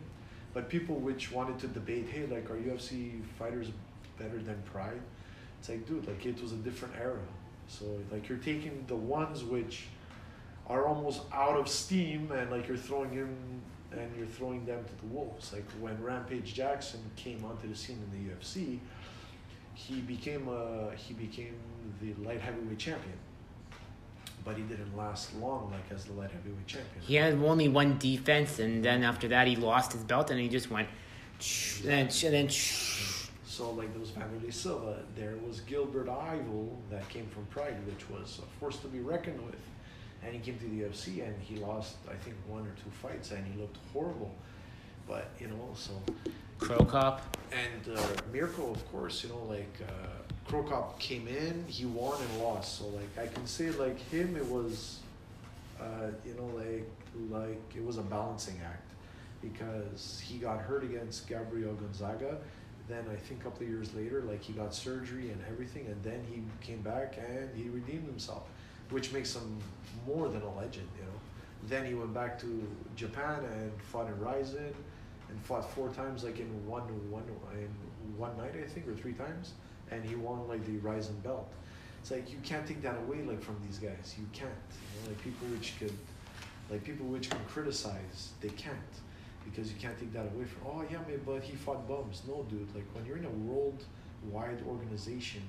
[0.55, 3.69] But people which wanted to debate, hey, like, are UFC fighters
[4.19, 5.03] better than Pride?
[5.59, 7.19] It's like, dude, like, it was a different era.
[7.69, 9.85] So, like, you're taking the ones which
[10.67, 13.37] are almost out of steam and, like, you're throwing in
[13.93, 15.53] and you're throwing them to the wolves.
[15.53, 18.79] Like, when Rampage Jackson came onto the scene in the UFC,
[19.75, 21.55] he became a, he became
[22.01, 23.19] the light heavyweight champion.
[24.47, 27.03] But he didn't last long, like, as the light heavyweight champion.
[27.05, 30.49] He had only one defense, and then after that, he lost his belt, and he
[30.49, 30.89] just went.
[31.83, 37.09] And then, and then So like there was Wanderlei Silva, there was Gilbert Yvel that
[37.09, 39.61] came from Pride, which was a force to be reckoned with,
[40.23, 43.33] and he came to the UFC and he lost I think one or two fights
[43.33, 44.35] and he looked horrible,
[45.09, 45.93] but you know so
[46.59, 47.23] Cro Cop.
[47.53, 48.03] and uh,
[48.33, 52.79] Mirko of course you know like uh, Cro Cop came in, he won and lost,
[52.79, 55.01] so like I can say like him it was,
[55.81, 56.89] uh, you know like
[57.31, 58.93] like it was a balancing act
[59.43, 62.39] because he got hurt against Gabriel Gonzaga.
[62.89, 66.01] Then I think a couple of years later, like he got surgery and everything, and
[66.05, 68.45] then he came back and he redeemed himself,
[68.91, 69.59] which makes him
[70.07, 71.19] more than a legend, you know.
[71.65, 72.63] Then he went back to
[72.95, 74.73] Japan and fought in Rizin,
[75.29, 77.25] and fought four times like in one one
[77.55, 77.69] in
[78.17, 79.55] one night I think or three times,
[79.91, 81.49] and he won like the Rizin belt.
[82.01, 84.15] It's like you can't take that away like from these guys.
[84.19, 84.51] You can't.
[84.51, 85.93] You know, like people which could,
[86.71, 88.79] like people which can criticize, they can't
[89.45, 90.63] because you can't take that away from.
[90.67, 92.23] Oh yeah, man, but he fought bums.
[92.29, 92.75] No, dude.
[92.75, 95.43] Like when you're in a worldwide organization,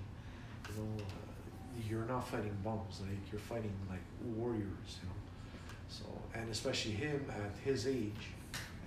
[0.69, 3.01] you know, uh, you're not fighting bums.
[3.01, 4.01] Like you're fighting like
[4.35, 4.99] warriors.
[5.01, 5.15] You know.
[5.89, 8.33] So and especially him at his age,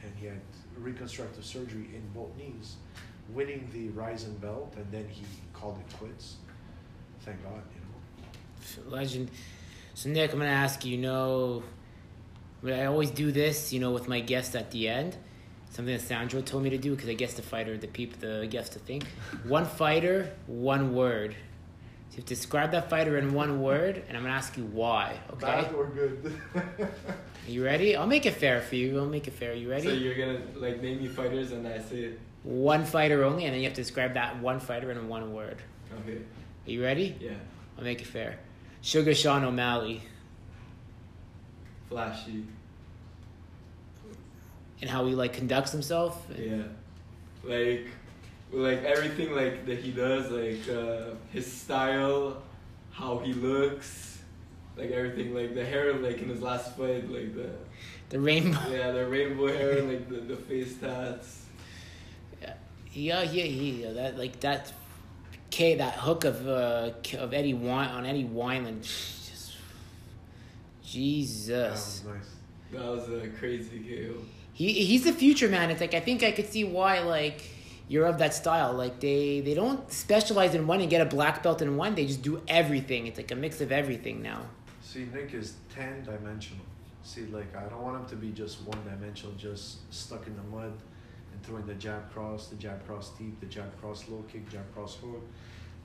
[0.03, 0.41] and he had
[0.79, 2.77] reconstructive surgery in both knees,
[3.35, 6.37] winning the Rizin belt, and then he called it quits.
[7.21, 7.81] thank God, you
[8.85, 8.91] know.
[8.97, 9.31] Legend.
[9.95, 10.93] So Nick, I'm gonna ask you.
[10.93, 11.63] You know,
[12.65, 13.73] I always do this.
[13.73, 15.17] You know, with my guests at the end.
[15.73, 18.47] Something that Sandro told me to do because I guess the fighter, the people, the
[18.49, 19.05] guests to think.
[19.45, 21.31] One fighter, one word.
[22.09, 24.65] So you have to describe that fighter in one word, and I'm gonna ask you
[24.65, 25.17] why.
[25.35, 25.47] Okay.
[25.47, 26.35] Bad or good?
[26.57, 26.91] Are
[27.49, 27.95] you ready?
[27.95, 28.99] I'll make it fair for you.
[28.99, 29.55] I'll make it fair.
[29.55, 29.87] You ready?
[29.87, 32.21] So you're gonna like name me fighters and I say it.
[32.43, 35.59] One fighter only, and then you have to describe that one fighter in one word.
[36.03, 36.19] Okay.
[36.67, 37.17] Are you ready?
[37.21, 37.33] Yeah.
[37.79, 38.39] I'll make it fair.
[38.83, 40.03] Sugar Sean O'Malley,
[41.89, 42.45] Flashy.
[44.81, 46.27] and how he like conducts himself.
[46.39, 46.63] Yeah.
[47.45, 47.89] Like,
[48.53, 52.43] like everything like that he does, like uh, his style,
[52.93, 54.19] how he looks,
[54.77, 57.51] like everything, like the hair, like in his last fight, like the
[58.09, 58.59] The rainbow.
[58.71, 61.40] yeah, the rainbow hair, like the, the face tats.
[62.93, 63.93] Yeah, yeah, yeah.
[63.93, 64.73] That like that.
[65.51, 68.83] K that hook of uh of Eddie Wine on Eddie Wineland.
[68.83, 69.53] Just,
[70.83, 72.05] that Jesus.
[72.05, 72.31] was nice.
[72.73, 74.23] That was a crazy KO.
[74.53, 75.71] He he's the future man.
[75.71, 77.43] It's like I think I could see why like
[77.89, 78.73] you're of that style.
[78.73, 81.97] Like they they don't specialize in one and get a black belt in one.
[81.97, 83.09] They just do everything.
[83.09, 84.43] It's like a mix of everything now.
[84.83, 86.65] See, Nick is ten dimensional.
[87.03, 90.43] See, like I don't want him to be just one dimensional, just stuck in the
[90.45, 90.73] mud
[91.41, 94.73] and throwing the jab cross, the jab cross deep, the jab cross low kick, jab
[94.75, 95.23] cross hook.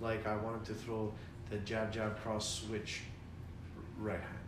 [0.02, 1.14] Like I wanted to throw
[1.50, 3.02] the jab jab cross switch,
[4.00, 4.46] right hand,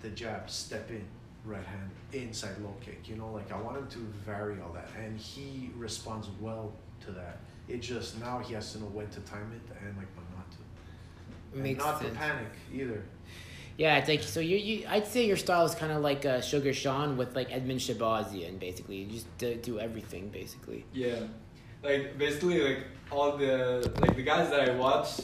[0.00, 1.04] the jab step in,
[1.44, 3.08] right hand inside low kick.
[3.08, 6.72] You know, like I wanted to vary all that, and he responds well
[7.06, 7.38] to that.
[7.68, 10.50] It just now he has to know when to time it and like when not
[10.50, 10.58] to.
[11.68, 12.12] And not sense.
[12.12, 13.02] to panic either.
[13.78, 14.40] Yeah, it's like so.
[14.40, 17.48] You, you I'd say your style is kind of like uh, Sugar Sean with like
[17.50, 18.96] Edmen Shahbazyan, basically.
[18.96, 20.84] You just do, do everything, basically.
[20.92, 21.20] Yeah,
[21.84, 25.20] like basically like all the like the guys that I watch,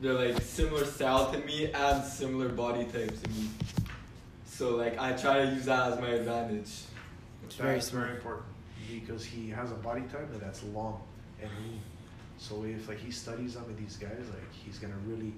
[0.00, 3.50] they're like similar style to me and similar body type to me.
[4.46, 6.70] So like I try to use that as my advantage.
[7.44, 8.46] It's very That's very important
[8.90, 11.02] because he has a body type that's long
[11.42, 11.80] and lean.
[12.38, 15.34] So if like he studies some of these guys, like he's gonna really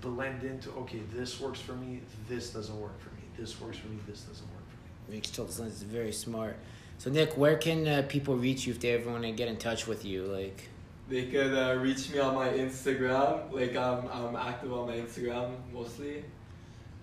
[0.00, 3.88] blend into okay, this works for me, this doesn't work for me, this works for
[3.88, 5.16] me, this doesn't work for me.
[5.16, 5.74] Makes total sense.
[5.74, 6.56] It's very smart.
[6.98, 9.56] So Nick, where can uh, people reach you if they ever want to get in
[9.56, 10.24] touch with you?
[10.24, 10.68] Like,
[11.08, 13.52] They could uh, reach me on my Instagram.
[13.52, 16.24] Like I'm I'm active on my Instagram mostly.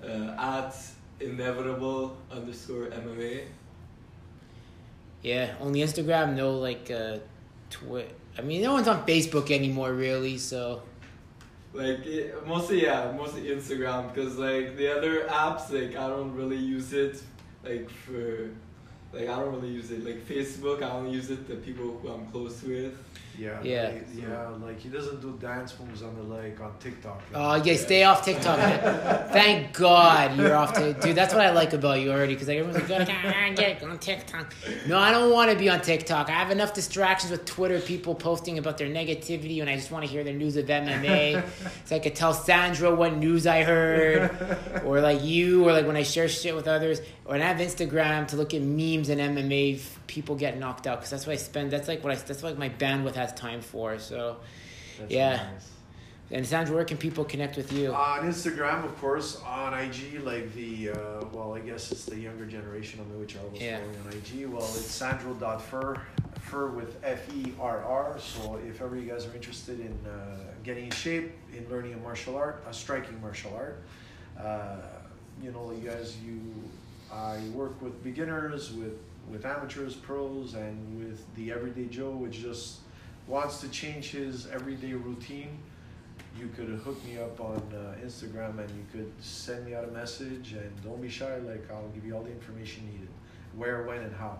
[0.03, 0.75] Uh, at
[1.19, 3.43] inevitable underscore MMA.
[5.21, 7.17] yeah, only Instagram, no like uh,
[7.69, 8.05] Twi
[8.37, 10.37] I mean, no one's on Facebook anymore, really.
[10.37, 10.81] So
[11.73, 12.05] Like
[12.45, 17.21] mostly yeah, mostly Instagram because like the other apps like I don't really use it
[17.63, 18.49] like for
[19.13, 20.83] like I don't really use it like Facebook.
[20.83, 22.93] I only use it the people who I'm close with.
[23.37, 23.83] Yeah, Yeah.
[23.93, 27.21] like, yeah, like he doesn't do dance moves on the leg on TikTok.
[27.33, 28.59] Oh, yeah, stay off TikTok.
[29.31, 31.15] Thank God you're off to dude.
[31.15, 34.53] That's what I like about you already because like everyone's like, "Ah, get on TikTok.
[34.87, 36.29] No, I don't want to be on TikTok.
[36.29, 40.05] I have enough distractions with Twitter, people posting about their negativity, and I just want
[40.05, 41.43] to hear their news of MMA.
[41.85, 45.97] so I could tell Sandro what news I heard, or like you, or like when
[45.97, 49.21] I share shit with others, or and I have Instagram to look at memes and
[49.21, 51.71] MMA people get knocked out because that's what I spend.
[51.71, 52.15] That's like what I.
[52.15, 53.97] That's like my bandwidth has time for.
[53.99, 54.37] So.
[54.99, 55.35] That's yeah.
[55.53, 55.69] nice.
[56.33, 57.93] And Sandro, where can people connect with you?
[57.93, 60.95] On Instagram, of course, on IG, like the, uh,
[61.33, 63.79] well, I guess it's the younger generation of me, which I was Yeah.
[63.79, 64.45] following on IG.
[64.47, 66.01] Well, it's sandro.fur,
[66.39, 68.17] fur with F E R R.
[68.19, 71.97] So if ever you guys are interested in uh, getting in shape, in learning a
[71.97, 73.81] martial art, a striking martial art,
[74.39, 74.77] uh,
[75.43, 76.39] you know, you guys, you,
[77.11, 78.97] I work with beginners, with,
[79.29, 82.77] with amateurs, pros, and with the everyday Joe, which just
[83.31, 85.57] wants to change his everyday routine
[86.37, 89.91] you could hook me up on uh, Instagram and you could send me out a
[89.91, 91.37] message and don't be shy.
[91.37, 93.09] Like I'll give you all the information needed,
[93.55, 94.39] where, when, and how.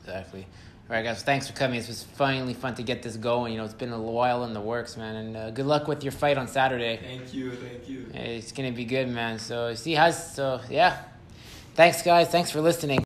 [0.00, 0.46] Exactly.
[0.88, 1.22] All right, guys.
[1.22, 1.80] Thanks for coming.
[1.80, 3.52] It was finally fun to get this going.
[3.52, 5.16] You know, it's been a while in the works, man.
[5.16, 6.98] And uh, good luck with your fight on Saturday.
[7.02, 8.06] Thank you, thank you.
[8.14, 9.38] It's gonna be good, man.
[9.38, 11.02] So see how's so yeah.
[11.74, 12.28] Thanks, guys.
[12.28, 12.94] Thanks for listening.